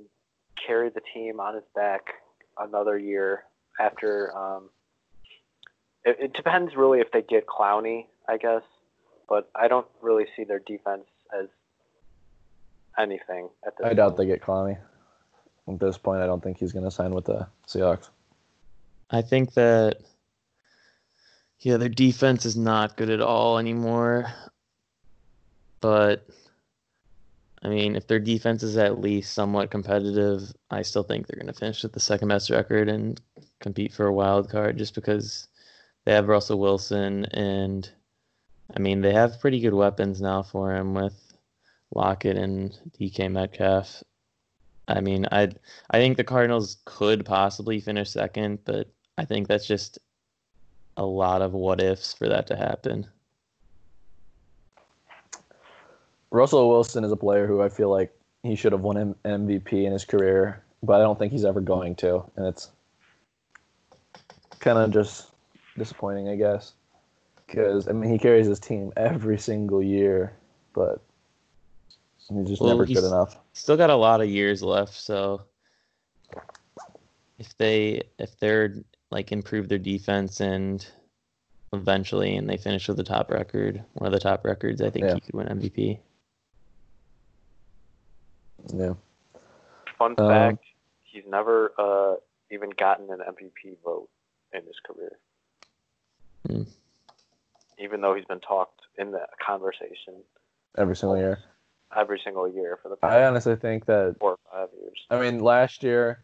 carry 0.65 0.89
the 0.89 1.01
team 1.13 1.39
on 1.39 1.55
his 1.55 1.63
back 1.75 2.13
another 2.57 2.97
year 2.97 3.43
after. 3.79 4.36
Um, 4.36 4.69
it, 6.05 6.17
it 6.19 6.33
depends 6.33 6.75
really 6.75 6.99
if 6.99 7.12
they 7.12 7.21
get 7.21 7.45
Clowney, 7.45 8.05
I 8.27 8.38
guess, 8.38 8.62
but 9.27 9.49
I 9.55 9.67
don't 9.67 9.88
really 10.01 10.25
see 10.36 10.43
their 10.43 10.59
defense 10.59 11.05
as 11.38 11.47
anything 12.97 13.49
at 13.65 13.77
this. 13.77 13.88
I 13.88 13.93
doubt 13.93 14.17
they 14.17 14.25
get 14.25 14.41
Clowney. 14.41 14.77
At 15.67 15.79
this 15.79 15.97
point, 15.97 16.21
I 16.21 16.25
don't 16.25 16.43
think 16.43 16.57
he's 16.57 16.71
gonna 16.71 16.91
sign 16.91 17.12
with 17.13 17.25
the 17.25 17.47
Seahawks. 17.67 18.09
I 19.09 19.21
think 19.21 19.53
that 19.53 19.97
yeah, 21.63 21.78
their 21.78 21.89
defense 21.89 22.45
is 22.45 22.58
not 22.58 22.97
good 22.97 23.10
at 23.10 23.21
all 23.21 23.58
anymore. 23.58 24.32
But 25.80 26.28
I 27.63 27.69
mean, 27.69 27.95
if 27.95 28.08
their 28.08 28.19
defense 28.19 28.63
is 28.63 28.78
at 28.78 28.99
least 28.99 29.34
somewhat 29.34 29.71
competitive, 29.71 30.54
I 30.69 30.82
still 30.82 31.04
think 31.04 31.26
they're 31.26 31.39
going 31.39 31.52
to 31.54 31.58
finish 31.58 31.82
with 31.84 31.93
the 31.93 31.99
second 32.02 32.28
best 32.28 32.49
record 32.49 32.89
and 32.89 33.19
compete 33.62 33.93
for 33.93 34.06
a 34.08 34.13
wild 34.13 34.49
card 34.49 34.78
just 34.78 34.93
because 34.93 35.47
they 36.04 36.12
have 36.12 36.28
Russell 36.28 36.60
Wilson 36.60 37.26
and 37.28 37.89
I 38.76 38.80
mean, 38.80 39.02
they 39.02 39.13
have 39.13 39.39
pretty 39.39 39.60
good 39.62 39.73
weapons 39.73 40.21
now 40.21 40.41
for 40.43 40.73
him 40.76 40.93
with 40.93 41.34
Lockett 41.95 42.38
and 42.38 42.78
DK 42.99 43.32
Metcalf. 43.32 44.04
I 44.88 44.99
mean, 44.99 45.28
I 45.32 45.49
I 45.89 45.99
think 45.99 46.17
the 46.17 46.23
Cardinals 46.26 46.78
could 46.86 47.26
possibly 47.26 47.80
finish 47.80 48.10
second, 48.12 48.60
but 48.65 48.91
I 49.17 49.26
think 49.26 49.47
that's 49.47 49.67
just 49.67 49.99
a 50.97 51.06
lot 51.06 51.41
of 51.41 51.53
what 51.53 51.82
ifs 51.82 52.13
for 52.13 52.27
that 52.29 52.47
to 52.47 52.56
happen. 52.56 53.08
Russell 56.32 56.69
Wilson 56.69 57.03
is 57.03 57.12
a 57.12 57.15
player 57.15 57.45
who 57.47 57.62
I 57.62 57.69
feel 57.69 57.89
like 57.89 58.12
he 58.43 58.56
should 58.56 58.71
have 58.71 58.82
won 58.82 58.97
M- 58.97 59.15
MVP 59.25 59.86
in 59.86 59.91
his 59.93 60.03
career, 60.06 60.63
but 60.82 60.99
I 60.99 61.03
don't 61.03 61.17
think 61.17 61.32
he's 61.32 61.45
ever 61.45 61.62
going 61.62 61.95
to, 61.97 62.23
and 62.36 62.45
it's 62.47 62.69
kind 64.60 64.77
of 64.79 64.91
just 64.91 65.27
disappointing, 65.77 66.29
I 66.29 66.36
guess. 66.36 66.73
Because 67.47 67.88
I 67.88 67.91
mean, 67.91 68.12
he 68.12 68.17
carries 68.17 68.47
his 68.47 68.60
team 68.60 68.91
every 68.97 69.38
single 69.38 69.84
year, 69.84 70.34
but 70.73 71.01
he's 72.29 72.47
just 72.47 72.62
Well, 72.62 72.71
never 72.71 72.86
he's- 72.86 72.99
good 72.99 73.08
enough. 73.08 73.38
Still 73.53 73.77
got 73.77 73.91
a 73.91 73.95
lot 73.95 74.19
of 74.21 74.27
years 74.27 74.63
left, 74.63 74.93
so 74.95 75.41
if 77.38 77.56
they 77.60 78.01
if 78.17 78.39
they're 78.39 78.73
like 79.13 79.32
improve 79.32 79.69
their 79.69 79.78
defense 79.78 80.39
and 80.41 80.86
eventually 81.71 82.36
and 82.36 82.49
they 82.49 82.58
finish 82.58 82.88
with 82.88 82.97
the 82.97 83.04
top 83.04 83.32
record, 83.32 83.84
one 83.93 84.08
of 84.08 84.13
the 84.13 84.19
top 84.19 84.43
records, 84.43 84.82
I 84.82 84.89
think 84.89 85.06
Yeah. 85.06 85.13
he 85.15 85.19
could 85.21 85.34
win 85.36 85.47
MVP. 85.47 85.99
Yeah. 88.73 88.93
Fun 89.97 90.15
Um, 90.17 90.28
fact: 90.30 90.63
He's 91.04 91.23
never 91.28 91.73
uh, 91.78 92.15
even 92.49 92.71
gotten 92.71 93.12
an 93.12 93.19
MVP 93.19 93.78
vote 93.84 94.10
in 94.52 94.63
his 94.65 94.76
career, 94.86 95.17
Hmm. 96.47 96.63
even 97.78 98.02
though 98.02 98.15
he's 98.15 98.26
been 98.26 98.39
talked 98.39 98.82
in 98.97 99.12
the 99.12 99.28
conversation 99.45 100.23
Every 100.76 100.95
single 100.95 101.17
year. 101.17 101.38
every 101.95 102.19
single 102.23 102.47
year 102.47 102.80
for 102.82 102.89
the 102.89 102.95
past 102.95 103.13
I 103.13 103.26
honestly 103.26 103.56
think 103.56 103.86
that. 103.86 104.15
four 104.19 104.32
or 104.32 104.38
five 104.52 104.69
years. 104.82 104.97
I 105.12 105.19
mean, 105.21 105.39
last 105.39 105.84
year, 105.84 106.23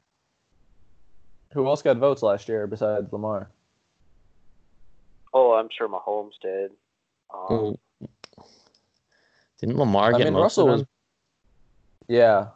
who 1.54 1.68
else 1.68 1.82
got 1.82 1.98
votes 1.98 2.22
last 2.22 2.48
year 2.48 2.68
besides 2.68 3.12
Lamar? 3.12 3.50
Oh, 5.34 5.54
I'm 5.54 5.70
sure 5.70 5.88
Mahomes 5.88 6.40
did. 6.42 6.72
Um, 7.34 7.78
Didn't 9.60 9.78
Lamar 9.78 10.12
get 10.14 10.22
I 10.22 10.24
mean, 10.26 10.34
most 10.34 10.42
Russell 10.44 10.74
of 10.74 10.80
was. 10.80 10.88
Yeah, 12.08 12.48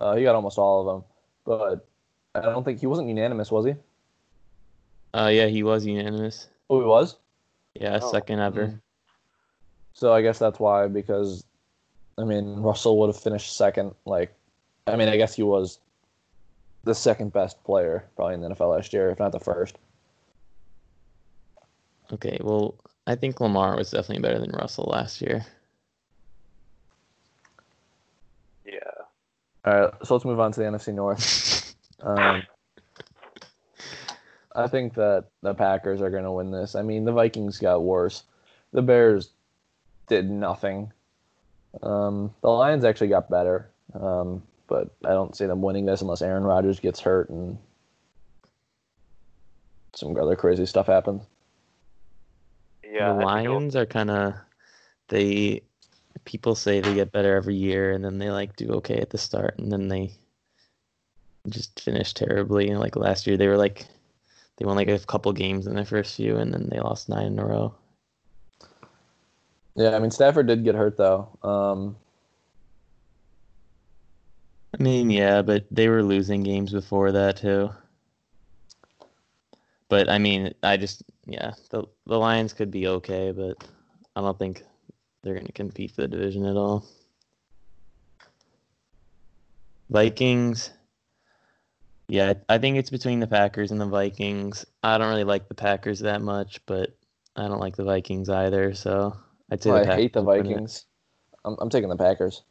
uh, 0.00 0.14
he 0.14 0.22
got 0.22 0.36
almost 0.36 0.58
all 0.58 0.80
of 0.80 0.86
them, 0.86 1.04
but 1.44 1.86
I 2.34 2.42
don't 2.42 2.64
think 2.64 2.78
he 2.78 2.86
wasn't 2.86 3.08
unanimous, 3.08 3.50
was 3.50 3.66
he? 3.66 3.74
Uh, 5.12 5.30
yeah, 5.32 5.46
he 5.46 5.64
was 5.64 5.84
unanimous. 5.84 6.46
Oh, 6.68 6.80
he 6.80 6.86
was. 6.86 7.16
Yeah, 7.74 7.98
oh. 8.00 8.12
second 8.12 8.38
ever. 8.38 8.66
Mm-hmm. 8.66 8.76
So 9.94 10.12
I 10.12 10.22
guess 10.22 10.38
that's 10.38 10.60
why, 10.60 10.86
because 10.86 11.44
I 12.16 12.24
mean, 12.24 12.56
Russell 12.56 12.98
would 13.00 13.08
have 13.08 13.20
finished 13.20 13.56
second. 13.56 13.94
Like, 14.04 14.32
I 14.86 14.96
mean, 14.96 15.08
I 15.08 15.16
guess 15.16 15.34
he 15.34 15.42
was 15.42 15.80
the 16.84 16.94
second 16.94 17.32
best 17.32 17.62
player 17.64 18.04
probably 18.16 18.34
in 18.34 18.40
the 18.40 18.48
NFL 18.48 18.76
last 18.76 18.92
year, 18.92 19.10
if 19.10 19.18
not 19.18 19.32
the 19.32 19.40
first. 19.40 19.78
Okay, 22.12 22.38
well, 22.40 22.74
I 23.06 23.14
think 23.14 23.40
Lamar 23.40 23.76
was 23.76 23.90
definitely 23.90 24.22
better 24.22 24.38
than 24.38 24.50
Russell 24.50 24.88
last 24.90 25.20
year. 25.20 25.44
Yeah. 28.64 28.78
All 29.64 29.80
right, 29.80 29.94
so 30.04 30.14
let's 30.14 30.24
move 30.24 30.40
on 30.40 30.52
to 30.52 30.60
the 30.60 30.66
NFC 30.66 30.92
North. 30.92 31.74
um, 32.02 32.42
I 34.54 34.66
think 34.66 34.94
that 34.94 35.26
the 35.42 35.54
Packers 35.54 36.02
are 36.02 36.10
going 36.10 36.24
to 36.24 36.32
win 36.32 36.50
this. 36.50 36.74
I 36.74 36.82
mean, 36.82 37.04
the 37.04 37.12
Vikings 37.12 37.58
got 37.58 37.82
worse. 37.82 38.24
The 38.72 38.82
Bears 38.82 39.30
did 40.08 40.28
nothing. 40.28 40.92
Um, 41.82 42.34
the 42.42 42.48
Lions 42.48 42.84
actually 42.84 43.08
got 43.08 43.30
better, 43.30 43.70
um, 43.94 44.42
but 44.70 44.88
I 45.04 45.10
don't 45.10 45.36
see 45.36 45.44
them 45.44 45.60
winning 45.60 45.84
this 45.84 46.00
unless 46.00 46.22
Aaron 46.22 46.44
Rodgers 46.44 46.80
gets 46.80 47.00
hurt 47.00 47.28
and 47.28 47.58
some 49.94 50.16
other 50.16 50.36
crazy 50.36 50.64
stuff 50.64 50.86
happens. 50.86 51.24
Yeah, 52.84 53.12
the 53.12 53.24
Lions 53.24 53.76
are 53.76 53.84
kind 53.84 54.10
of 54.10 54.34
they. 55.08 55.62
People 56.24 56.54
say 56.54 56.80
they 56.80 56.94
get 56.94 57.12
better 57.12 57.34
every 57.34 57.54
year, 57.54 57.92
and 57.92 58.04
then 58.04 58.18
they 58.18 58.30
like 58.30 58.56
do 58.56 58.70
okay 58.74 58.98
at 58.98 59.10
the 59.10 59.18
start, 59.18 59.58
and 59.58 59.72
then 59.72 59.88
they 59.88 60.12
just 61.48 61.80
finish 61.80 62.14
terribly. 62.14 62.74
Like 62.74 62.96
last 62.96 63.26
year, 63.26 63.36
they 63.36 63.48
were 63.48 63.56
like 63.56 63.86
they 64.56 64.64
won 64.64 64.76
like 64.76 64.88
a 64.88 64.98
couple 64.98 65.32
games 65.32 65.66
in 65.66 65.74
their 65.74 65.84
first 65.84 66.16
few, 66.16 66.36
and 66.36 66.52
then 66.52 66.68
they 66.70 66.78
lost 66.78 67.08
nine 67.08 67.26
in 67.26 67.38
a 67.38 67.44
row. 67.44 67.74
Yeah, 69.74 69.96
I 69.96 69.98
mean 69.98 70.10
Stafford 70.10 70.46
did 70.46 70.64
get 70.64 70.74
hurt 70.74 70.96
though. 70.96 71.28
Um, 71.42 71.96
I 74.78 74.82
mean, 74.82 75.10
yeah, 75.10 75.42
but 75.42 75.66
they 75.70 75.88
were 75.88 76.02
losing 76.02 76.42
games 76.42 76.72
before 76.72 77.12
that 77.12 77.38
too. 77.38 77.70
But 79.88 80.08
I 80.08 80.18
mean, 80.18 80.54
I 80.62 80.76
just 80.76 81.02
yeah, 81.26 81.52
the 81.70 81.84
the 82.06 82.18
Lions 82.18 82.52
could 82.52 82.70
be 82.70 82.86
okay, 82.86 83.32
but 83.32 83.62
I 84.14 84.20
don't 84.20 84.38
think 84.38 84.62
they're 85.22 85.34
going 85.34 85.46
to 85.46 85.52
compete 85.52 85.90
for 85.90 86.02
the 86.02 86.08
division 86.08 86.44
at 86.46 86.56
all. 86.56 86.86
Vikings. 89.90 90.70
Yeah, 92.08 92.34
I 92.48 92.58
think 92.58 92.76
it's 92.76 92.90
between 92.90 93.20
the 93.20 93.26
Packers 93.26 93.70
and 93.70 93.80
the 93.80 93.86
Vikings. 93.86 94.64
I 94.82 94.98
don't 94.98 95.08
really 95.08 95.24
like 95.24 95.48
the 95.48 95.54
Packers 95.54 96.00
that 96.00 96.22
much, 96.22 96.60
but 96.66 96.96
I 97.36 97.46
don't 97.48 97.60
like 97.60 97.76
the 97.76 97.84
Vikings 97.84 98.28
either. 98.28 98.74
So 98.74 99.16
I'd 99.50 99.62
say 99.62 99.70
well, 99.70 99.88
I 99.88 99.94
hate 99.94 100.12
the 100.12 100.22
Vikings. 100.22 100.86
I'm, 101.44 101.56
I'm 101.60 101.70
taking 101.70 101.88
the 101.88 101.96
Packers. 101.96 102.42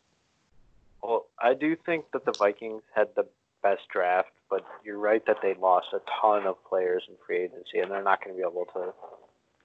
I 1.41 1.53
do 1.53 1.75
think 1.75 2.05
that 2.13 2.25
the 2.25 2.33
Vikings 2.37 2.83
had 2.93 3.09
the 3.15 3.25
best 3.61 3.81
draft, 3.91 4.31
but 4.49 4.65
you're 4.83 4.97
right 4.97 5.25
that 5.25 5.37
they 5.41 5.53
lost 5.55 5.87
a 5.93 5.99
ton 6.21 6.45
of 6.45 6.55
players 6.65 7.03
in 7.07 7.15
free 7.25 7.43
agency, 7.43 7.79
and 7.79 7.91
they're 7.91 8.03
not 8.03 8.23
going 8.23 8.35
to 8.35 8.41
be 8.41 8.47
able 8.47 8.65
to 8.73 8.93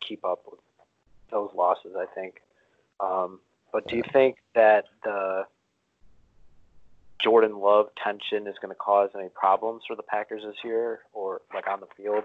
keep 0.06 0.24
up 0.24 0.42
with 0.50 0.60
those 1.30 1.50
losses. 1.54 1.94
I 1.98 2.06
think. 2.14 2.40
Um, 3.00 3.40
but 3.72 3.88
do 3.88 3.96
you 3.96 4.04
think 4.12 4.36
that 4.54 4.84
the 5.02 5.46
Jordan 7.20 7.58
Love 7.58 7.88
tension 8.02 8.46
is 8.46 8.54
going 8.60 8.70
to 8.70 8.78
cause 8.78 9.10
any 9.18 9.28
problems 9.28 9.82
for 9.86 9.96
the 9.96 10.02
Packers 10.02 10.42
this 10.44 10.56
year, 10.62 11.00
or 11.12 11.40
like 11.52 11.66
on 11.66 11.80
the 11.80 11.86
field? 11.96 12.24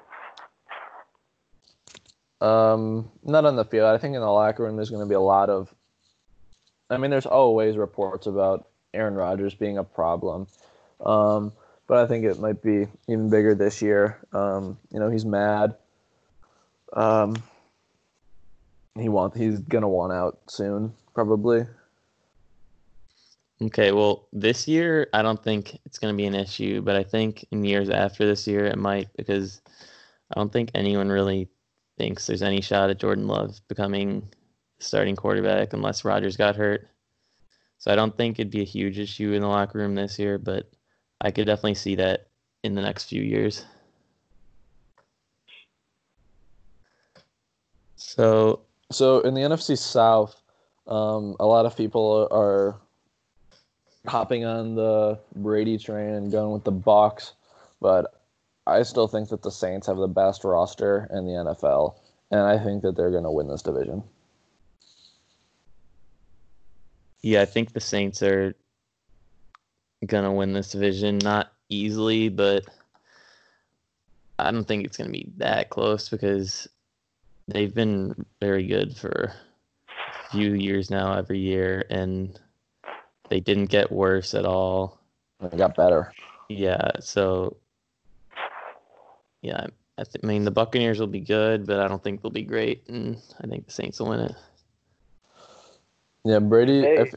Um, 2.42 3.10
not 3.24 3.46
on 3.46 3.56
the 3.56 3.66
field. 3.66 3.88
I 3.88 3.98
think 3.98 4.16
in 4.16 4.22
the 4.22 4.28
locker 4.28 4.64
room 4.64 4.76
there's 4.76 4.90
going 4.90 5.04
to 5.04 5.10
be 5.10 5.16
a 5.16 5.20
lot 5.20 5.50
of. 5.50 5.74
I 6.90 6.98
mean, 6.98 7.12
there's 7.12 7.26
always 7.26 7.78
reports 7.78 8.28
about 8.28 8.68
Aaron 8.94 9.16
Rodgers 9.16 9.54
being 9.54 9.78
a 9.78 9.84
problem, 9.84 10.48
um, 11.06 11.54
but 11.88 11.98
I 11.98 12.08
think 12.08 12.26
it 12.26 12.40
might 12.40 12.62
be 12.62 12.88
even 13.08 13.30
bigger 13.30 13.56
this 13.56 13.82
year. 13.82 14.20
Um, 14.34 14.78
you 14.92 15.00
know, 15.00 15.10
he's 15.10 15.26
mad. 15.26 15.76
Um, 16.94 17.42
he 19.00 19.10
want 19.10 19.36
he's 19.36 19.60
gonna 19.60 19.90
want 19.90 20.14
out 20.14 20.40
soon, 20.48 20.94
probably. 21.14 21.66
Okay, 23.62 23.92
well, 23.92 24.28
this 24.32 24.68
year 24.68 25.08
I 25.14 25.22
don't 25.22 25.44
think 25.44 25.78
it's 25.86 26.00
to 26.00 26.14
be 26.14 26.26
an 26.26 26.36
issue, 26.36 26.82
but 26.82 26.96
I 26.96 27.04
think 27.04 27.46
in 27.52 27.66
years 27.66 27.90
after 27.90 28.26
this 28.26 28.48
year 28.48 28.66
it 28.66 28.78
might 28.78 29.10
because 29.18 29.62
I 30.32 30.40
don't 30.40 30.52
think 30.52 30.72
anyone 30.74 31.10
really 31.10 31.50
thinks 31.98 32.26
there's 32.26 32.42
any 32.42 32.62
shot 32.62 32.90
at 32.90 33.00
Jordan 33.00 33.28
Love 33.28 33.60
becoming 33.68 34.30
starting 34.80 35.16
quarterback 35.16 35.74
unless 35.74 36.06
Rodgers 36.06 36.38
got 36.38 36.56
hurt. 36.56 36.88
So 37.80 37.92
I 37.92 37.96
don't 37.96 38.16
think 38.16 38.38
it'd 38.38 38.52
be 38.52 38.62
a 38.62 38.66
huge 38.66 39.00
issue 39.00 39.32
in 39.32 39.42
the 39.42 39.48
locker 39.48 39.80
room 39.80 39.96
this 39.96 40.20
year, 40.20 40.38
but 40.38 40.70
I 41.22 41.32
could 41.32 41.46
definitely 41.46 41.76
see 41.76 41.96
that 41.96 42.28
in 42.64 42.76
the 42.76 42.82
next 42.82 43.06
few 43.06 43.24
years. 43.24 43.66
So, 47.96 48.62
so 48.92 49.22
in 49.22 49.34
the 49.34 49.42
NFC 49.42 49.78
South, 49.78 50.42
um, 50.88 51.38
a 51.40 51.46
lot 51.46 51.66
of 51.66 51.78
people 51.78 52.28
are 52.32 52.76
hopping 54.08 54.44
on 54.44 54.76
the 54.76 55.20
Brady 55.36 55.78
train 55.78 56.16
and 56.16 56.32
going 56.32 56.52
with 56.52 56.66
the 56.66 56.72
Bucs, 56.72 57.32
but 57.80 58.14
I 58.68 58.84
still 58.84 59.08
think 59.08 59.30
that 59.30 59.42
the 59.42 59.52
Saints 59.52 59.88
have 59.88 59.98
the 59.98 60.08
best 60.08 60.44
roster 60.44 61.08
in 61.12 61.26
the 61.26 61.32
NFL, 61.32 61.96
and 62.32 62.42
I 62.42 62.62
think 62.62 62.82
that 62.82 62.98
they're 62.98 63.12
going 63.12 63.24
to 63.24 63.32
win 63.32 63.48
this 63.48 63.62
division. 63.62 64.04
Yeah, 67.22 67.42
I 67.42 67.46
think 67.46 67.74
the 67.74 67.82
Saints 67.82 68.24
are 68.24 68.56
going 70.06 70.24
to 70.24 70.32
win 70.32 70.54
this 70.54 70.72
division. 70.72 71.18
Not 71.18 71.52
easily, 71.70 72.30
but 72.30 72.66
I 74.38 74.52
don't 74.52 74.68
think 74.68 74.86
it's 74.86 74.98
going 74.98 75.10
to 75.10 75.12
be 75.12 75.32
that 75.38 75.70
close 75.70 76.10
because 76.10 76.68
they've 77.48 77.74
been 77.74 78.26
very 78.40 78.66
good 78.66 78.96
for 78.96 79.34
a 79.98 80.30
few 80.32 80.54
years 80.54 80.90
now, 80.90 81.14
every 81.14 81.40
year, 81.40 81.86
and 81.90 82.40
they 83.30 83.40
didn't 83.40 83.66
get 83.66 83.92
worse 83.92 84.34
at 84.34 84.46
all. 84.46 85.00
They 85.42 85.58
got 85.58 85.76
better. 85.76 86.14
Yeah, 86.48 86.92
so 87.00 87.58
yeah, 89.42 89.68
I, 89.98 90.04
th- 90.04 90.24
I 90.24 90.28
mean 90.28 90.44
the 90.44 90.52
Buccaneers 90.52 91.00
will 91.00 91.08
be 91.08 91.20
good, 91.20 91.66
but 91.66 91.80
I 91.80 91.88
don't 91.88 92.04
think 92.04 92.22
they'll 92.22 92.32
be 92.32 92.44
great, 92.44 92.88
and 92.88 93.18
I 93.42 93.48
think 93.48 93.66
the 93.66 93.74
Saints 93.74 94.00
will 94.00 94.10
win 94.10 94.22
it. 94.22 94.36
Yeah, 96.24 96.40
Brady. 96.40 96.82
Did 96.82 96.84
they, 96.84 97.02
if... 97.02 97.16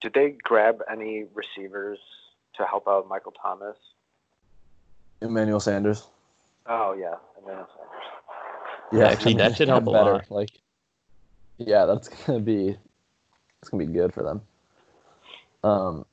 did 0.00 0.12
they 0.14 0.36
grab 0.42 0.80
any 0.90 1.24
receivers 1.34 1.98
to 2.56 2.64
help 2.64 2.86
out 2.86 3.08
Michael 3.08 3.32
Thomas? 3.32 3.76
Emmanuel 5.20 5.60
Sanders. 5.60 6.06
Oh 6.66 6.94
yeah, 6.98 7.14
Emmanuel 7.42 7.68
Sanders. 7.74 7.94
Yeah, 8.92 9.08
actually, 9.08 9.34
that 9.34 9.56
should 9.56 9.68
help 9.68 9.86
a 9.86 9.92
better. 9.92 10.12
lot. 10.12 10.30
Like, 10.30 10.50
yeah, 11.58 11.86
that's 11.86 12.08
gonna 12.26 12.40
be, 12.40 12.76
it's 13.60 13.68
gonna 13.70 13.84
be 13.86 13.92
good 13.92 14.12
for 14.12 14.22
them. 14.22 14.42
Um, 15.64 16.04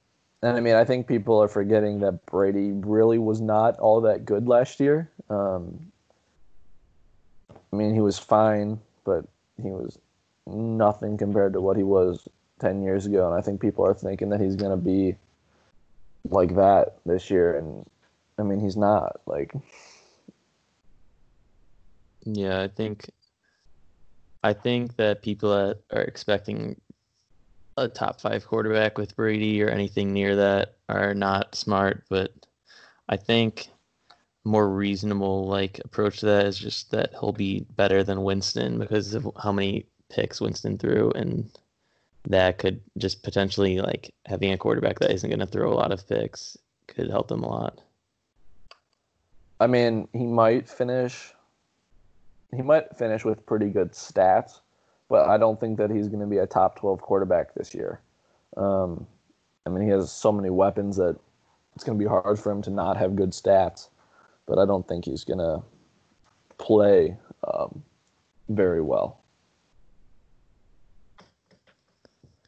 and 0.41 0.57
I 0.57 0.61
mean, 0.61 0.75
I 0.75 0.85
think 0.85 1.07
people 1.07 1.41
are 1.41 1.47
forgetting 1.47 1.99
that 1.99 2.25
Brady 2.25 2.71
really 2.71 3.19
was 3.19 3.41
not 3.41 3.77
all 3.79 4.01
that 4.01 4.25
good 4.25 4.47
last 4.47 4.79
year. 4.79 5.11
Um, 5.29 5.91
I 7.71 7.75
mean, 7.75 7.93
he 7.93 8.01
was 8.01 8.17
fine, 8.17 8.79
but 9.03 9.25
he 9.61 9.69
was 9.69 9.99
nothing 10.53 11.17
compared 11.17 11.53
to 11.53 11.61
what 11.61 11.77
he 11.77 11.83
was 11.83 12.27
10 12.59 12.81
years 12.83 13.05
ago. 13.05 13.25
And 13.27 13.35
I 13.35 13.41
think 13.41 13.59
people 13.59 13.85
are 13.85 13.93
thinking 13.93 14.29
that 14.29 14.41
he's 14.41 14.55
going 14.55 14.71
to 14.71 14.83
be 14.83 15.15
like 16.29 16.55
that 16.55 16.97
this 17.05 17.29
year. 17.29 17.57
And 17.57 17.85
I 18.37 18.43
mean, 18.43 18.59
he's 18.59 18.77
not. 18.77 19.21
Like, 19.25 19.53
yeah, 22.25 22.61
I 22.61 22.67
think. 22.67 23.09
I 24.43 24.53
think 24.53 24.95
that 24.95 25.21
people 25.21 25.51
that 25.51 25.81
are 25.95 26.01
expecting 26.01 26.81
a 27.77 27.87
top 27.87 28.19
five 28.19 28.45
quarterback 28.47 28.97
with 28.97 29.15
Brady 29.15 29.61
or 29.61 29.69
anything 29.69 30.11
near 30.13 30.35
that 30.35 30.77
are 30.89 31.13
not 31.13 31.53
smart. 31.53 32.03
But 32.09 32.31
I 33.07 33.17
think 33.17 33.67
more 34.43 34.69
reasonable 34.69 35.47
like 35.47 35.79
approach 35.85 36.19
to 36.19 36.25
that 36.25 36.45
is 36.47 36.57
just 36.57 36.89
that 36.91 37.11
he'll 37.19 37.31
be 37.31 37.65
better 37.75 38.03
than 38.03 38.23
Winston 38.23 38.79
because 38.79 39.13
of 39.13 39.29
how 39.41 39.51
many 39.51 39.85
picks 40.11 40.41
Winston 40.41 40.77
threw 40.77 41.11
and 41.11 41.49
that 42.27 42.57
could 42.57 42.81
just 42.97 43.23
potentially 43.23 43.79
like 43.79 44.13
having 44.25 44.51
a 44.51 44.57
quarterback 44.57 44.99
that 44.99 45.11
isn't 45.11 45.29
going 45.29 45.39
to 45.39 45.47
throw 45.47 45.71
a 45.71 45.73
lot 45.73 45.91
of 45.91 46.07
picks 46.07 46.57
could 46.87 47.09
help 47.09 47.27
them 47.27 47.43
a 47.43 47.49
lot. 47.49 47.81
I 49.59 49.67
mean, 49.67 50.07
he 50.13 50.25
might 50.25 50.69
finish 50.69 51.33
he 52.53 52.61
might 52.61 52.95
finish 52.97 53.23
with 53.23 53.45
pretty 53.45 53.69
good 53.69 53.93
stats, 53.93 54.59
but 55.07 55.29
I 55.29 55.37
don't 55.37 55.59
think 55.59 55.77
that 55.77 55.89
he's 55.89 56.07
going 56.07 56.19
to 56.19 56.27
be 56.27 56.39
a 56.39 56.47
top 56.47 56.77
12 56.77 57.01
quarterback 57.01 57.53
this 57.53 57.73
year. 57.73 58.01
Um, 58.57 59.07
I 59.65 59.69
mean, 59.69 59.83
he 59.83 59.89
has 59.89 60.11
so 60.11 60.31
many 60.31 60.49
weapons 60.49 60.97
that 60.97 61.17
it's 61.75 61.83
going 61.83 61.97
to 61.97 62.03
be 62.03 62.09
hard 62.09 62.37
for 62.39 62.51
him 62.51 62.61
to 62.63 62.69
not 62.69 62.97
have 62.97 63.15
good 63.15 63.31
stats. 63.31 63.87
But 64.47 64.59
I 64.59 64.65
don't 64.65 64.85
think 64.87 65.05
he's 65.05 65.23
going 65.23 65.39
to 65.39 65.61
play 66.57 67.15
um, 67.53 67.83
very 68.49 68.81
well. 68.81 69.20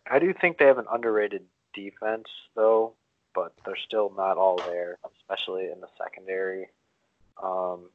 I 0.09 0.19
do 0.19 0.33
think 0.33 0.57
they 0.57 0.65
have 0.65 0.77
an 0.77 0.85
underrated 0.91 1.43
defense, 1.73 2.27
though, 2.55 2.93
but 3.33 3.53
they're 3.65 3.75
still 3.75 4.13
not 4.15 4.37
all 4.37 4.57
there, 4.57 4.97
especially 5.19 5.65
in 5.65 5.81
the 5.81 5.87
secondary. 5.97 6.67
Um, 7.41 7.89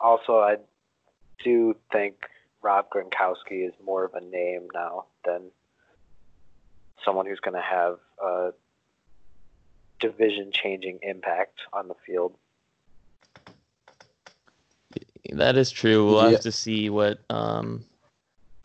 also, 0.00 0.38
I 0.38 0.56
do 1.44 1.76
think 1.92 2.14
Rob 2.62 2.86
Gronkowski 2.90 3.66
is 3.66 3.74
more 3.84 4.04
of 4.04 4.14
a 4.14 4.20
name 4.20 4.68
now 4.74 5.06
than 5.24 5.50
someone 7.04 7.26
who's 7.26 7.40
going 7.40 7.54
to 7.54 7.60
have 7.60 7.98
a 8.22 8.52
division-changing 10.00 11.00
impact 11.02 11.60
on 11.72 11.88
the 11.88 11.94
field. 12.06 12.34
That 15.32 15.56
is 15.56 15.70
true. 15.70 16.06
We'll 16.06 16.24
yeah. 16.24 16.30
have 16.32 16.40
to 16.40 16.52
see 16.52 16.90
what 16.90 17.18
um, 17.30 17.84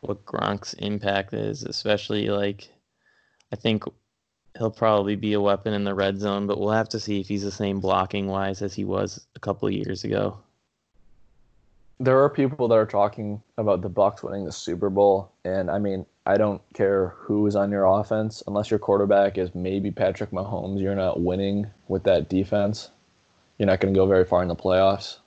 what 0.01 0.25
Gronk's 0.25 0.73
impact 0.73 1.33
is, 1.33 1.63
especially 1.63 2.29
like 2.29 2.69
I 3.51 3.55
think 3.55 3.83
he'll 4.57 4.71
probably 4.71 5.15
be 5.15 5.33
a 5.33 5.41
weapon 5.41 5.73
in 5.73 5.83
the 5.83 5.93
red 5.93 6.19
zone, 6.19 6.47
but 6.47 6.59
we'll 6.59 6.71
have 6.71 6.89
to 6.89 6.99
see 6.99 7.19
if 7.19 7.27
he's 7.27 7.43
the 7.43 7.51
same 7.51 7.79
blocking 7.79 8.27
wise 8.27 8.61
as 8.61 8.73
he 8.73 8.83
was 8.83 9.25
a 9.35 9.39
couple 9.39 9.67
of 9.67 9.73
years 9.73 10.03
ago. 10.03 10.37
There 11.99 12.21
are 12.23 12.29
people 12.29 12.67
that 12.67 12.75
are 12.75 12.85
talking 12.85 13.41
about 13.57 13.81
the 13.81 13.89
Bucs 13.89 14.21
winning 14.21 14.45
the 14.45 14.51
Super 14.51 14.89
Bowl, 14.89 15.31
and 15.45 15.71
I 15.71 15.79
mean, 15.79 16.05
I 16.27 16.37
don't 16.37 16.61
care 16.73 17.15
who 17.17 17.47
is 17.47 17.55
on 17.55 17.71
your 17.71 17.85
offense 17.85 18.43
unless 18.47 18.69
your 18.69 18.79
quarterback 18.79 19.37
is 19.37 19.55
maybe 19.55 19.89
Patrick 19.91 20.31
Mahomes. 20.31 20.81
You're 20.81 20.93
not 20.93 21.21
winning 21.21 21.67
with 21.87 22.03
that 22.03 22.29
defense. 22.29 22.91
You're 23.57 23.67
not 23.67 23.79
going 23.79 23.93
to 23.93 23.97
go 23.97 24.05
very 24.05 24.25
far 24.25 24.41
in 24.43 24.47
the 24.47 24.55
playoffs. 24.55 25.17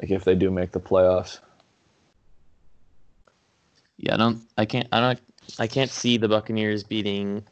Like 0.00 0.10
if 0.10 0.24
they 0.24 0.34
do 0.34 0.50
make 0.50 0.72
the 0.72 0.80
playoffs. 0.80 1.38
Yeah, 3.96 4.14
I 4.14 4.16
don't. 4.16 4.42
I 4.58 4.64
can't. 4.64 4.88
I 4.90 5.00
don't. 5.00 5.20
I 5.58 5.66
can't 5.66 5.90
see 5.90 6.16
the 6.16 6.28
Buccaneers 6.28 6.82
beating 6.82 7.44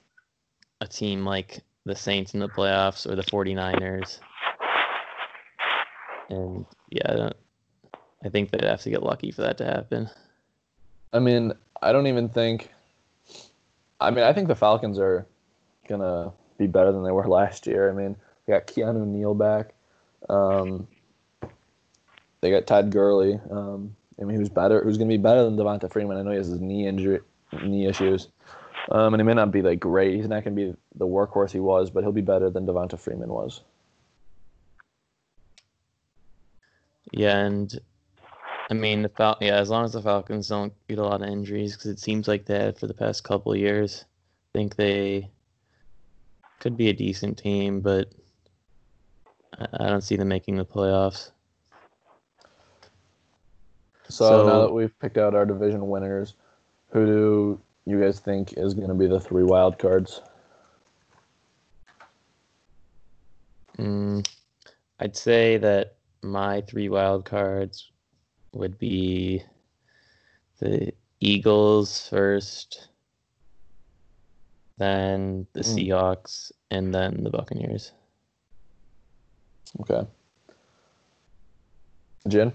a 0.80 0.86
team 0.86 1.24
like 1.24 1.60
the 1.84 1.94
Saints 1.94 2.34
in 2.34 2.40
the 2.40 2.48
playoffs 2.48 3.10
or 3.10 3.14
the 3.14 3.22
49ers. 3.22 4.18
And 6.28 6.64
yeah, 6.90 7.02
I, 7.06 7.16
don't 7.16 7.36
I 8.24 8.28
think 8.28 8.50
they'd 8.50 8.64
have 8.64 8.82
to 8.82 8.90
get 8.90 9.02
lucky 9.02 9.30
for 9.30 9.42
that 9.42 9.58
to 9.58 9.64
happen. 9.64 10.08
I 11.12 11.18
mean, 11.18 11.52
I 11.82 11.92
don't 11.92 12.06
even 12.06 12.28
think. 12.28 12.70
I 14.00 14.10
mean, 14.10 14.24
I 14.24 14.32
think 14.32 14.48
the 14.48 14.54
Falcons 14.54 14.98
are 14.98 15.26
gonna 15.88 16.32
be 16.56 16.66
better 16.66 16.92
than 16.92 17.02
they 17.02 17.10
were 17.10 17.26
last 17.28 17.66
year. 17.66 17.90
I 17.90 17.92
mean, 17.92 18.16
they 18.46 18.52
got 18.52 18.66
Keanu 18.66 19.06
Neal 19.06 19.34
back. 19.34 19.74
Um, 20.28 20.86
they 22.40 22.50
got 22.50 22.66
Todd 22.66 22.90
Gurley. 22.90 23.40
Um, 23.50 23.96
I 24.20 24.24
mean, 24.24 24.36
who's 24.36 24.48
better? 24.48 24.82
Who's 24.82 24.98
gonna 24.98 25.08
be 25.08 25.16
better 25.16 25.44
than 25.44 25.56
Devonta 25.56 25.90
Freeman? 25.90 26.18
I 26.18 26.22
know 26.22 26.30
he 26.30 26.36
has 26.36 26.48
his 26.48 26.60
knee 26.60 26.86
injury, 26.86 27.20
knee 27.62 27.86
issues. 27.86 28.28
Um, 28.90 29.14
and 29.14 29.20
he 29.20 29.24
may 29.24 29.34
not 29.34 29.52
be 29.52 29.62
like 29.62 29.78
great. 29.78 30.16
He's 30.16 30.28
not 30.28 30.44
going 30.44 30.56
to 30.56 30.72
be 30.72 30.76
the 30.96 31.06
workhorse 31.06 31.50
he 31.50 31.60
was, 31.60 31.90
but 31.90 32.02
he'll 32.02 32.12
be 32.12 32.20
better 32.20 32.50
than 32.50 32.66
Devonta 32.66 32.98
Freeman 32.98 33.28
was. 33.28 33.62
Yeah, 37.12 37.38
and 37.38 37.78
I 38.70 38.74
mean 38.74 39.02
the 39.02 39.08
Fal- 39.08 39.38
yeah, 39.40 39.56
as 39.56 39.70
long 39.70 39.84
as 39.84 39.92
the 39.92 40.02
Falcons 40.02 40.48
don't 40.48 40.72
get 40.88 40.98
a 40.98 41.04
lot 41.04 41.22
of 41.22 41.28
injuries, 41.28 41.74
because 41.74 41.90
it 41.90 41.98
seems 41.98 42.28
like 42.28 42.46
they 42.46 42.58
had 42.58 42.78
for 42.78 42.86
the 42.86 42.94
past 42.94 43.24
couple 43.24 43.52
of 43.52 43.58
years, 43.58 44.04
I 44.54 44.58
think 44.58 44.76
they 44.76 45.30
could 46.60 46.76
be 46.76 46.88
a 46.88 46.92
decent 46.92 47.38
team, 47.38 47.80
but 47.80 48.12
I 49.58 49.88
don't 49.88 50.02
see 50.02 50.16
them 50.16 50.28
making 50.28 50.56
the 50.56 50.64
playoffs. 50.64 51.30
So, 54.08 54.28
so 54.28 54.46
now 54.46 54.60
that 54.62 54.72
we've 54.72 54.96
picked 55.00 55.18
out 55.18 55.34
our 55.34 55.46
division 55.46 55.88
winners, 55.88 56.34
who 56.90 57.07
do 57.07 57.61
you 57.87 58.00
guys 58.00 58.20
think 58.20 58.55
is 58.57 58.74
going 58.74 58.88
to 58.88 58.94
be 58.94 59.07
the 59.07 59.20
three 59.20 59.44
wild 59.44 59.79
cards? 59.79 60.22
Mm, 63.79 64.26
I'd 64.98 65.16
say 65.16 65.57
that 65.59 65.96
my 66.22 66.61
three 66.62 66.88
wild 66.88 67.24
cards 67.24 67.90
would 68.53 68.79
be 68.79 69.42
the 70.59 70.92
Eagles 71.20 72.09
first, 72.09 72.88
then 74.79 75.46
the 75.53 75.61
mm. 75.61 75.88
Seahawks, 75.88 76.53
and 76.70 76.94
then 76.94 77.24
the 77.24 77.31
Buccaneers. 77.31 77.92
Okay. 79.81 80.07
Jen? 82.29 82.53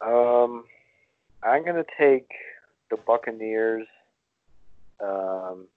Um, 0.00 0.64
I'm 1.46 1.62
going 1.62 1.76
to 1.76 1.86
take 1.96 2.28
the 2.90 2.96
Buccaneers, 2.96 3.86
um, 5.00 5.68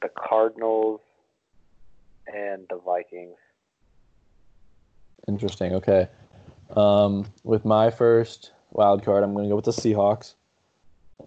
the 0.00 0.08
Cardinals, 0.16 1.00
and 2.26 2.66
the 2.70 2.78
Vikings. 2.78 3.36
Interesting. 5.26 5.74
Okay. 5.74 6.08
Um, 6.74 7.26
with 7.44 7.66
my 7.66 7.90
first 7.90 8.52
wild 8.70 9.04
card, 9.04 9.22
I'm 9.22 9.34
going 9.34 9.44
to 9.44 9.50
go 9.50 9.56
with 9.56 9.66
the 9.66 9.72
Seahawks. 9.72 10.34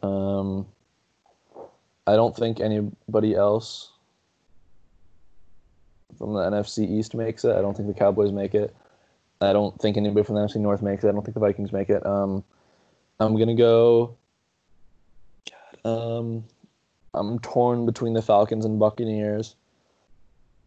Um, 0.02 0.66
I 2.08 2.16
don't 2.16 2.36
think 2.36 2.60
anybody 2.60 3.36
else 3.36 3.92
from 6.18 6.34
the 6.34 6.42
NFC 6.42 6.90
East 6.90 7.14
makes 7.14 7.46
it. 7.46 7.56
I 7.56 7.62
don't 7.62 7.78
think 7.78 7.88
the 7.88 7.94
Cowboys 7.94 8.32
make 8.32 8.56
it. 8.56 8.76
I 9.40 9.54
don't 9.54 9.80
think 9.80 9.98
anybody 9.98 10.24
from 10.24 10.36
the 10.36 10.42
NFC 10.42 10.56
North 10.56 10.82
makes 10.82 11.04
it. 11.04 11.10
I 11.10 11.12
don't 11.12 11.24
think 11.24 11.36
the 11.36 11.40
Vikings 11.40 11.72
make 11.72 11.90
it. 11.90 12.04
Um, 12.06 12.44
I'm 13.22 13.38
gonna 13.38 13.54
go. 13.54 14.18
Um, 15.86 16.44
I'm 17.14 17.38
torn 17.40 17.86
between 17.86 18.14
the 18.14 18.22
Falcons 18.22 18.66
and 18.66 18.80
Buccaneers. 18.80 19.56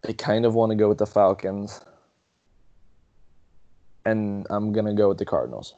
I 0.08 0.12
kind 0.12 0.46
of 0.46 0.54
want 0.54 0.70
to 0.70 0.76
go 0.76 0.88
with 0.88 0.98
the 0.98 1.06
Falcons, 1.06 1.80
and 4.04 4.46
I'm 4.50 4.72
gonna 4.72 4.94
go 4.94 5.08
with 5.08 5.18
the 5.18 5.24
Cardinals. 5.24 5.74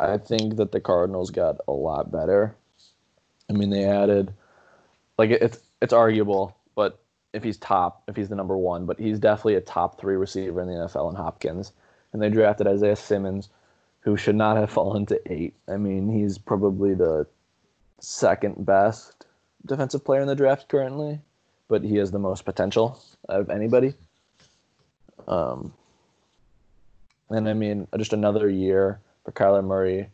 I 0.00 0.18
think 0.18 0.56
that 0.56 0.72
the 0.72 0.80
Cardinals 0.80 1.30
got 1.30 1.58
a 1.68 1.72
lot 1.72 2.10
better. 2.10 2.56
I 3.48 3.52
mean, 3.52 3.70
they 3.70 3.84
added, 3.84 4.34
like 5.18 5.30
it's 5.30 5.60
it's 5.80 5.92
arguable, 5.92 6.56
but 6.74 7.00
if 7.32 7.44
he's 7.44 7.58
top, 7.58 8.02
if 8.08 8.16
he's 8.16 8.28
the 8.28 8.34
number 8.34 8.56
one, 8.56 8.86
but 8.86 8.98
he's 8.98 9.20
definitely 9.20 9.54
a 9.54 9.60
top 9.60 10.00
three 10.00 10.16
receiver 10.16 10.60
in 10.60 10.66
the 10.66 10.74
NFL 10.74 11.10
in 11.10 11.16
Hopkins 11.16 11.72
and 12.16 12.22
they 12.22 12.30
drafted 12.30 12.66
Isaiah 12.66 12.96
Simmons, 12.96 13.50
who 14.00 14.16
should 14.16 14.36
not 14.36 14.56
have 14.56 14.70
fallen 14.70 15.04
to 15.04 15.20
eight. 15.30 15.52
I 15.68 15.76
mean, 15.76 16.10
he's 16.10 16.38
probably 16.38 16.94
the 16.94 17.26
second 18.00 18.64
best 18.64 19.26
defensive 19.66 20.02
player 20.02 20.22
in 20.22 20.26
the 20.26 20.34
draft 20.34 20.66
currently, 20.66 21.20
but 21.68 21.84
he 21.84 21.96
has 21.96 22.12
the 22.12 22.18
most 22.18 22.46
potential 22.46 22.98
of 23.28 23.50
anybody. 23.50 23.92
Um, 25.28 25.74
and 27.28 27.46
I 27.50 27.52
mean, 27.52 27.86
just 27.98 28.14
another 28.14 28.48
year 28.48 28.98
for 29.26 29.32
Kyler 29.32 29.62
Murray 29.62 30.08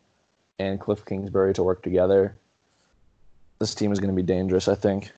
and 0.59 0.81
Cliff 0.81 1.05
Kingsbury 1.05 1.53
to 1.53 1.63
work 1.63 1.83
together. 1.83 2.35
This 3.59 3.73
team 3.73 3.93
is 3.93 4.01
going 4.01 4.13
to 4.13 4.21
be 4.21 4.27
dangerous, 4.27 4.67
I 4.67 4.75
think. 4.75 5.09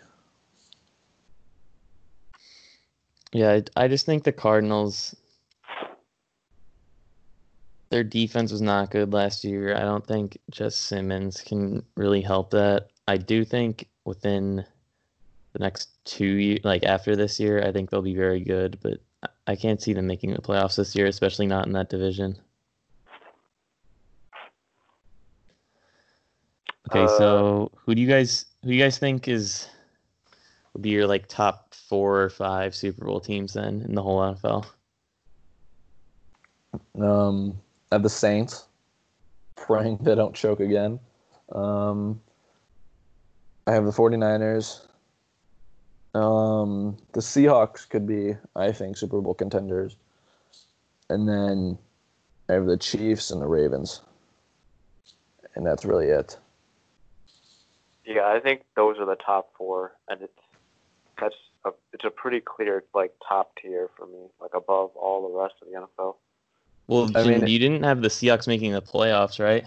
Yeah, 3.31 3.61
I 3.75 3.87
just 3.87 4.05
think 4.05 4.23
the 4.23 4.31
Cardinals 4.31 5.15
their 7.95 8.03
defense 8.03 8.51
was 8.51 8.61
not 8.61 8.91
good 8.91 9.13
last 9.13 9.45
year. 9.45 9.73
I 9.73 9.79
don't 9.79 10.05
think 10.05 10.37
just 10.51 10.81
Simmons 10.81 11.39
can 11.39 11.81
really 11.95 12.19
help 12.19 12.49
that. 12.49 12.89
I 13.07 13.15
do 13.15 13.45
think 13.45 13.87
within 14.03 14.65
the 15.53 15.59
next 15.59 16.03
two 16.03 16.25
years, 16.25 16.59
like 16.65 16.83
after 16.83 17.15
this 17.15 17.39
year, 17.39 17.63
I 17.65 17.71
think 17.71 17.89
they'll 17.89 18.01
be 18.01 18.13
very 18.13 18.41
good, 18.41 18.77
but 18.83 18.99
I 19.47 19.55
can't 19.55 19.81
see 19.81 19.93
them 19.93 20.07
making 20.07 20.33
the 20.33 20.41
playoffs 20.41 20.75
this 20.75 20.93
year, 20.93 21.05
especially 21.05 21.47
not 21.47 21.67
in 21.67 21.71
that 21.71 21.89
division. 21.89 22.37
Okay, 26.89 27.05
uh, 27.05 27.17
so 27.17 27.71
who 27.77 27.95
do 27.95 28.01
you 28.01 28.09
guys 28.09 28.45
who 28.61 28.71
do 28.71 28.75
you 28.75 28.83
guys 28.83 28.97
think 28.97 29.29
is 29.29 29.69
would 30.73 30.81
be 30.81 30.89
your 30.89 31.07
like 31.07 31.27
top 31.27 31.73
four 31.73 32.21
or 32.21 32.29
five 32.29 32.75
Super 32.75 33.05
Bowl 33.05 33.21
teams 33.21 33.53
then 33.53 33.83
in 33.83 33.95
the 33.95 34.03
whole 34.03 34.19
NFL? 34.19 34.65
Um, 36.99 37.61
have 37.91 38.03
the 38.03 38.09
Saints, 38.09 38.65
praying 39.55 39.99
they 40.01 40.15
don't 40.15 40.35
choke 40.35 40.59
again. 40.59 40.99
Um, 41.51 42.21
I 43.67 43.73
have 43.73 43.85
the 43.85 43.91
49ers. 43.91 44.87
Um, 46.13 46.97
the 47.13 47.19
Seahawks 47.19 47.87
could 47.87 48.07
be, 48.07 48.35
I 48.55 48.71
think, 48.71 48.97
Super 48.97 49.21
Bowl 49.21 49.33
contenders. 49.33 49.97
And 51.09 51.27
then 51.27 51.77
I 52.49 52.53
have 52.53 52.65
the 52.65 52.77
Chiefs 52.77 53.31
and 53.31 53.41
the 53.41 53.47
Ravens. 53.47 54.01
and 55.55 55.65
that's 55.65 55.85
really 55.85 56.07
it. 56.07 56.37
Yeah, 58.05 58.27
I 58.27 58.39
think 58.39 58.61
those 58.75 58.99
are 58.99 59.05
the 59.05 59.15
top 59.15 59.49
four, 59.57 59.93
and 60.07 60.21
it's 60.21 60.33
that's 61.19 61.35
a, 61.65 61.71
it's 61.93 62.05
a 62.05 62.11
pretty 62.11 62.39
clear 62.39 62.83
like 62.93 63.13
top 63.27 63.51
tier 63.61 63.89
for 63.97 64.05
me, 64.05 64.27
like 64.39 64.53
above 64.53 64.91
all 64.95 65.27
the 65.27 65.35
rest 65.37 65.55
of 65.61 65.67
the 65.67 65.87
NFL. 66.03 66.15
Well, 66.87 67.09
I 67.15 67.23
mean, 67.23 67.47
you 67.47 67.59
didn't 67.59 67.83
have 67.83 68.01
the 68.01 68.09
Seahawks 68.09 68.47
making 68.47 68.73
the 68.73 68.81
playoffs, 68.81 69.43
right? 69.43 69.65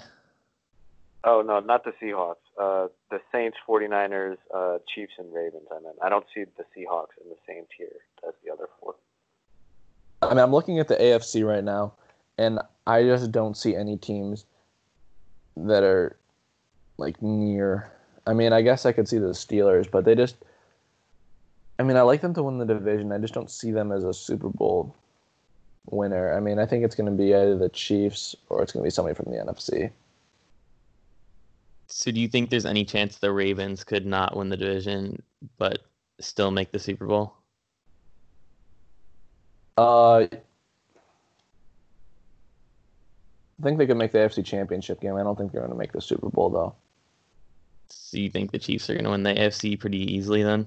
Oh 1.24 1.42
no, 1.42 1.58
not 1.60 1.84
the 1.84 1.92
Seahawks. 2.00 2.36
Uh, 2.58 2.88
the 3.10 3.20
Saints, 3.32 3.56
49ers, 3.68 4.36
uh, 4.54 4.78
Chiefs, 4.92 5.12
and 5.18 5.32
Ravens. 5.32 5.66
I 5.70 5.80
mean, 5.80 5.92
I 6.02 6.08
don't 6.08 6.24
see 6.34 6.44
the 6.56 6.64
Seahawks 6.76 7.16
in 7.22 7.28
the 7.28 7.36
same 7.46 7.64
tier 7.76 7.88
as 8.26 8.34
the 8.44 8.52
other 8.52 8.68
four. 8.80 8.94
I 10.22 10.28
mean, 10.30 10.38
I'm 10.38 10.52
looking 10.52 10.78
at 10.78 10.88
the 10.88 10.96
AFC 10.96 11.46
right 11.46 11.62
now, 11.62 11.94
and 12.36 12.60
I 12.86 13.02
just 13.02 13.32
don't 13.32 13.56
see 13.56 13.74
any 13.74 13.96
teams 13.96 14.46
that 15.56 15.82
are 15.82 16.16
like 16.98 17.20
near. 17.20 17.90
I 18.26 18.32
mean, 18.32 18.52
I 18.52 18.62
guess 18.62 18.86
I 18.86 18.92
could 18.92 19.08
see 19.08 19.18
the 19.18 19.28
Steelers, 19.28 19.90
but 19.90 20.04
they 20.04 20.14
just. 20.14 20.36
I 21.80 21.84
mean, 21.84 21.96
I 21.96 22.02
like 22.02 22.20
them 22.20 22.34
to 22.34 22.42
win 22.42 22.58
the 22.58 22.64
division. 22.64 23.12
I 23.12 23.18
just 23.18 23.34
don't 23.34 23.50
see 23.50 23.70
them 23.70 23.92
as 23.92 24.02
a 24.02 24.12
Super 24.12 24.48
Bowl 24.48 24.96
winner. 25.86 26.34
I 26.34 26.40
mean, 26.40 26.58
I 26.58 26.66
think 26.66 26.84
it's 26.84 26.94
going 26.94 27.10
to 27.10 27.16
be 27.16 27.34
either 27.34 27.56
the 27.56 27.68
Chiefs 27.68 28.34
or 28.48 28.62
it's 28.62 28.72
going 28.72 28.82
to 28.82 28.86
be 28.86 28.90
somebody 28.90 29.14
from 29.14 29.30
the 29.32 29.38
NFC. 29.38 29.90
So, 31.86 32.10
do 32.10 32.20
you 32.20 32.28
think 32.28 32.50
there's 32.50 32.66
any 32.66 32.84
chance 32.84 33.16
the 33.16 33.32
Ravens 33.32 33.82
could 33.82 34.04
not 34.04 34.36
win 34.36 34.50
the 34.50 34.56
division 34.56 35.22
but 35.56 35.80
still 36.20 36.50
make 36.50 36.70
the 36.70 36.78
Super 36.78 37.06
Bowl? 37.06 37.34
Uh, 39.76 40.26
I 43.58 43.62
think 43.62 43.78
they 43.78 43.86
could 43.86 43.96
make 43.96 44.12
the 44.12 44.18
AFC 44.18 44.44
Championship 44.44 45.00
game. 45.00 45.16
I 45.16 45.22
don't 45.22 45.36
think 45.36 45.52
they're 45.52 45.60
going 45.60 45.72
to 45.72 45.78
make 45.78 45.92
the 45.92 46.00
Super 46.00 46.28
Bowl 46.28 46.50
though. 46.50 46.74
So 47.88 48.18
you 48.18 48.28
think 48.28 48.50
the 48.52 48.58
Chiefs 48.58 48.90
are 48.90 48.94
going 48.94 49.04
to 49.04 49.10
win 49.10 49.22
the 49.22 49.34
AFC 49.34 49.78
pretty 49.78 50.14
easily 50.14 50.42
then? 50.42 50.66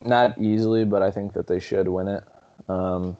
Not 0.00 0.38
easily, 0.38 0.84
but 0.84 1.02
I 1.02 1.10
think 1.10 1.32
that 1.32 1.48
they 1.48 1.58
should 1.58 1.88
win 1.88 2.08
it. 2.08 2.24
Um, 2.68 3.16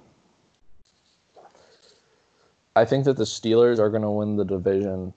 I 2.77 2.85
think 2.85 3.05
that 3.07 3.17
the 3.17 3.25
Steelers 3.25 3.79
are 3.79 3.91
going 3.91 4.03
to 4.03 4.11
win 4.11 4.37
the 4.37 4.45
division, 4.45 5.15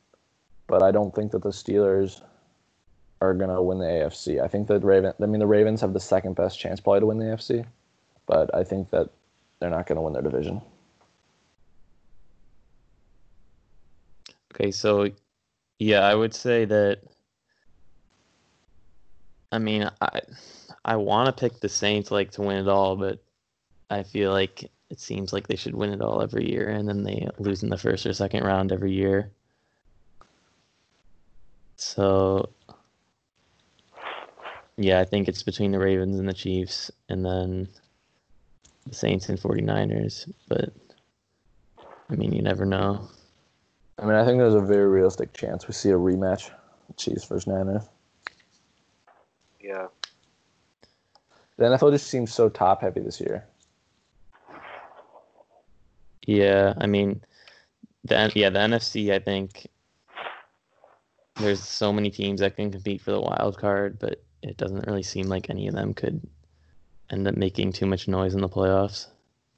but 0.68 0.82
I 0.82 0.92
don't 0.92 1.14
think 1.14 1.32
that 1.32 1.44
the 1.44 1.50
Steelers 1.50 2.22
are 3.20 3.34
going 3.34 3.50
to 3.50 3.62
win 3.62 3.78
the 3.78 3.86
AFC. 3.86 4.42
I 4.42 4.48
think 4.48 4.68
that 4.68 4.84
Raven. 4.84 5.14
I 5.22 5.26
mean, 5.26 5.40
the 5.40 5.48
Ravens 5.48 5.82
have 5.82 5.94
the 5.94 6.00
second 6.00 6.36
best 6.36 6.60
chance 6.60 6.80
probably 6.80 7.02
to 7.02 7.06
win 7.06 7.20
the 7.20 7.26
AFC 7.26 7.66
but 8.32 8.54
I 8.56 8.64
think 8.64 8.90
that 8.92 9.10
they're 9.60 9.70
not 9.70 9.88
going 9.88 9.98
to 9.98 10.02
win 10.02 10.14
their 10.14 10.22
division. 10.22 10.62
Okay, 14.54 14.72
so 14.72 15.10
yeah, 15.80 16.02
I 16.02 16.16
would 16.16 16.34
say 16.34 16.64
that. 16.66 17.00
I 19.52 19.60
mean, 19.60 19.90
I 20.00 20.22
I 20.86 20.96
want 20.96 21.28
to 21.28 21.40
pick 21.40 21.60
the 21.60 21.68
Saints 21.68 22.10
like 22.10 22.32
to 22.32 22.42
win 22.42 22.58
it 22.58 22.70
all, 22.70 22.96
but 22.96 23.22
I 23.92 24.04
feel 24.04 24.32
like 24.32 24.72
it 24.90 25.00
seems 25.00 25.34
like 25.34 25.48
they 25.48 25.58
should 25.58 25.76
win 25.76 25.92
it 25.92 26.02
all 26.02 26.22
every 26.22 26.50
year, 26.50 26.70
and 26.70 26.88
then 26.88 27.04
they 27.04 27.28
lose 27.40 27.62
in 27.62 27.70
the 27.70 27.78
first 27.78 28.06
or 28.06 28.14
second 28.14 28.44
round 28.44 28.72
every 28.72 28.94
year. 28.94 29.30
So, 31.76 32.50
yeah, 34.78 35.02
I 35.02 35.06
think 35.06 35.28
it's 35.28 35.44
between 35.44 35.72
the 35.72 35.80
Ravens 35.80 36.18
and 36.18 36.28
the 36.28 36.34
Chiefs, 36.34 36.90
and 37.10 37.26
then 37.26 37.68
the 38.88 38.96
Saints 38.96 39.28
and 39.28 39.38
49ers, 39.38 40.32
but 40.48 40.72
I 42.10 42.16
mean, 42.16 42.32
you 42.32 42.42
never 42.42 42.66
know. 42.66 43.10
I 44.00 44.06
mean, 44.06 44.16
I 44.16 44.26
think 44.26 44.40
there's 44.40 44.54
a 44.54 44.62
very 44.62 44.88
realistic 44.88 45.34
chance 45.34 45.68
we 45.68 45.74
see 45.74 45.90
a 45.90 45.96
rematch, 45.96 46.50
Chiefs 46.96 47.26
versus 47.26 47.46
Niners. 47.46 47.84
Yeah. 49.60 49.88
The 51.58 51.66
NFL 51.66 51.92
just 51.92 52.08
seems 52.08 52.34
so 52.34 52.48
top 52.48 52.82
heavy 52.82 53.02
this 53.02 53.20
year. 53.20 53.46
Yeah, 56.26 56.74
I 56.78 56.88
mean, 56.88 57.22
the 58.04 58.32
yeah 58.36 58.50
the 58.50 58.60
NFC. 58.60 59.12
I 59.12 59.20
think 59.20 59.68
there's 61.36 61.64
so 61.64 61.92
many 61.92 62.10
teams 62.10 62.40
that 62.42 62.56
can 62.56 62.72
compete 62.72 63.02
for 63.02 63.12
the 63.12 63.22
wild 63.22 63.58
card, 63.58 63.98
but 64.00 64.24
it 64.44 64.58
doesn't 64.58 64.86
really 64.88 65.04
seem 65.04 65.28
like 65.28 65.50
any 65.50 65.68
of 65.68 65.76
them 65.76 65.94
could 65.94 66.22
end 67.12 67.28
up 67.28 67.36
making 67.36 67.74
too 67.74 67.86
much 67.86 68.08
noise 68.08 68.34
in 68.34 68.42
the 68.42 68.50
playoffs. 68.50 69.08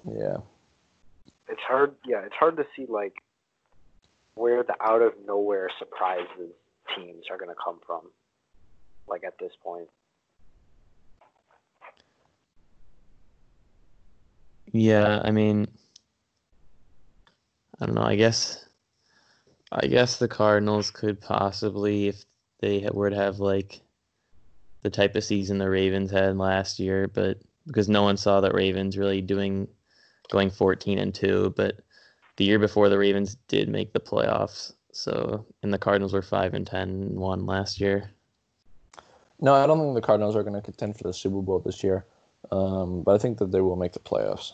Yeah. 0.06 0.38
It's 1.50 1.62
hard. 1.62 1.96
Yeah, 2.06 2.22
it's 2.26 2.36
hard 2.36 2.58
to 2.58 2.66
see 2.76 2.86
like 2.88 3.16
where 4.36 4.64
the 4.64 4.76
out 4.82 5.02
of 5.02 5.14
nowhere 5.26 5.70
surprises 5.78 6.54
teams 6.96 7.26
are 7.30 7.38
going 7.38 7.50
to 7.50 7.62
come 7.64 7.80
from. 7.86 8.02
Like 9.08 9.24
at 9.24 9.38
this 9.40 9.52
point. 9.62 9.90
Yeah, 14.72 15.22
I 15.24 15.30
mean, 15.30 15.68
I 17.80 17.86
don't 17.86 17.96
know. 17.96 18.04
I 18.04 18.16
guess, 18.16 18.66
I 19.72 19.88
guess 19.88 20.18
the 20.18 20.28
Cardinals 20.28 20.92
could 20.92 21.20
possibly, 21.20 22.08
if 22.08 22.24
they 22.60 22.88
were 22.92 23.10
to 23.10 23.16
have 23.16 23.40
like 23.40 23.82
the 24.84 24.90
type 24.90 25.16
of 25.16 25.24
season 25.24 25.58
the 25.58 25.70
Ravens 25.70 26.12
had 26.12 26.38
last 26.38 26.80
year, 26.80 27.08
but 27.08 27.40
because 27.68 27.90
no 27.90 28.04
one 28.04 28.18
saw 28.18 28.42
that 28.42 28.54
Ravens 28.54 28.98
really 28.98 29.22
doing 29.22 29.68
going 30.30 30.50
14 30.50 31.00
and 31.00 31.14
2, 31.14 31.54
but 31.56 31.80
the 32.38 32.46
year 32.46 32.60
before 32.60 32.90
the 32.90 32.98
Ravens 32.98 33.38
did 33.48 33.70
make 33.70 33.94
the 33.94 34.00
playoffs. 34.00 34.74
So, 34.92 35.46
and 35.64 35.74
the 35.74 35.78
Cardinals 35.78 36.14
were 36.14 36.22
5 36.22 36.54
and 36.54 36.68
10 36.68 36.82
and 36.82 37.20
1 37.20 37.46
last 37.46 37.80
year. 37.80 38.12
No, 39.40 39.54
I 39.54 39.66
don't 39.66 39.80
think 39.80 39.96
the 39.96 40.02
Cardinals 40.02 40.36
are 40.36 40.44
going 40.44 40.56
to 40.56 40.62
contend 40.62 40.98
for 40.98 41.04
the 41.04 41.14
Super 41.14 41.42
Bowl 41.42 41.60
this 41.60 41.84
year. 41.84 42.06
Um, 42.52 43.02
but 43.04 43.16
I 43.16 43.18
think 43.18 43.38
that 43.40 43.52
they 43.52 43.62
will 43.62 43.76
make 43.76 43.94
the 43.94 44.00
playoffs. 44.00 44.54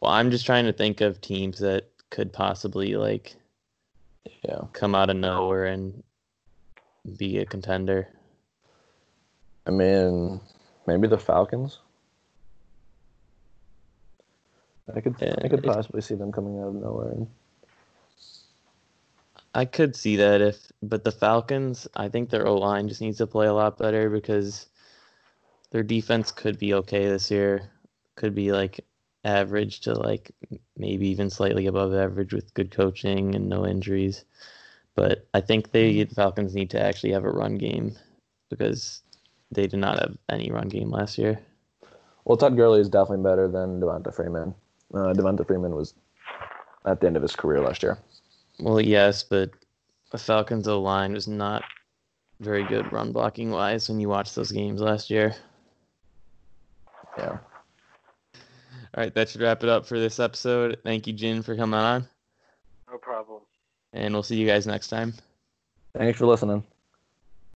Well, 0.00 0.10
I'm 0.10 0.30
just 0.30 0.46
trying 0.46 0.64
to 0.66 0.72
think 0.72 1.00
of 1.00 1.20
teams 1.20 1.58
that 1.60 1.91
could 2.12 2.30
possibly 2.30 2.94
like 2.94 3.34
yeah, 4.44 4.60
come 4.74 4.94
out 4.94 5.08
of 5.08 5.16
nowhere 5.16 5.64
and 5.64 6.02
be 7.16 7.38
a 7.38 7.46
contender. 7.46 8.06
I 9.66 9.70
mean, 9.70 10.38
maybe 10.86 11.08
the 11.08 11.18
Falcons. 11.18 11.78
I 14.94 15.00
could 15.00 15.14
yeah, 15.20 15.34
I 15.42 15.48
could 15.48 15.62
possibly 15.62 16.02
see 16.02 16.14
them 16.14 16.32
coming 16.32 16.60
out 16.60 16.68
of 16.68 16.74
nowhere. 16.74 17.26
I 19.54 19.64
could 19.64 19.96
see 19.96 20.16
that 20.16 20.42
if, 20.42 20.70
but 20.82 21.04
the 21.04 21.12
Falcons, 21.12 21.88
I 21.94 22.08
think 22.08 22.28
their 22.28 22.46
O 22.46 22.56
line 22.56 22.88
just 22.88 23.00
needs 23.00 23.18
to 23.18 23.26
play 23.26 23.46
a 23.46 23.54
lot 23.54 23.78
better 23.78 24.10
because 24.10 24.66
their 25.70 25.82
defense 25.82 26.30
could 26.30 26.58
be 26.58 26.74
okay 26.74 27.06
this 27.06 27.30
year. 27.30 27.70
Could 28.16 28.34
be 28.34 28.52
like 28.52 28.84
average 29.24 29.80
to 29.80 29.94
like 29.94 30.32
maybe 30.76 31.08
even 31.08 31.30
slightly 31.30 31.66
above 31.66 31.94
average 31.94 32.32
with 32.32 32.54
good 32.54 32.70
coaching 32.70 33.34
and 33.34 33.48
no 33.48 33.66
injuries. 33.66 34.24
But 34.94 35.26
I 35.32 35.40
think 35.40 35.72
they 35.72 36.02
the 36.04 36.14
Falcons 36.14 36.54
need 36.54 36.70
to 36.70 36.80
actually 36.80 37.12
have 37.12 37.24
a 37.24 37.30
run 37.30 37.56
game 37.56 37.96
because 38.50 39.02
they 39.50 39.66
did 39.66 39.80
not 39.80 39.98
have 39.98 40.16
any 40.28 40.50
run 40.50 40.68
game 40.68 40.90
last 40.90 41.18
year. 41.18 41.38
Well, 42.24 42.36
Todd 42.36 42.56
Gurley 42.56 42.80
is 42.80 42.88
definitely 42.88 43.24
better 43.24 43.48
than 43.48 43.80
Devonta 43.80 44.14
Freeman. 44.14 44.54
Uh, 44.94 45.12
Devonta 45.12 45.46
Freeman 45.46 45.74
was 45.74 45.94
at 46.84 47.00
the 47.00 47.06
end 47.06 47.16
of 47.16 47.22
his 47.22 47.34
career 47.34 47.60
last 47.60 47.82
year. 47.82 47.98
Well, 48.60 48.80
yes, 48.80 49.22
but 49.22 49.50
the 50.10 50.18
Falcons' 50.18 50.68
O 50.68 50.80
line 50.80 51.12
was 51.12 51.26
not 51.26 51.64
very 52.40 52.64
good 52.64 52.92
run 52.92 53.12
blocking 53.12 53.50
wise 53.50 53.88
when 53.88 53.98
you 53.98 54.08
watch 54.08 54.34
those 54.34 54.52
games 54.52 54.80
last 54.80 55.10
year. 55.10 55.34
Yeah. 57.16 57.38
All 58.94 59.02
right, 59.02 59.14
that 59.14 59.28
should 59.30 59.40
wrap 59.40 59.62
it 59.62 59.70
up 59.70 59.86
for 59.86 59.98
this 59.98 60.20
episode. 60.20 60.78
Thank 60.84 61.06
you, 61.06 61.12
Jin, 61.12 61.42
for 61.42 61.56
coming 61.56 61.80
on. 61.80 62.06
No 62.90 62.98
problem. 62.98 63.40
And 63.94 64.12
we'll 64.12 64.22
see 64.22 64.36
you 64.36 64.46
guys 64.46 64.66
next 64.66 64.88
time. 64.88 65.14
Thanks 65.94 66.18
for 66.18 66.26
listening. 66.26 66.62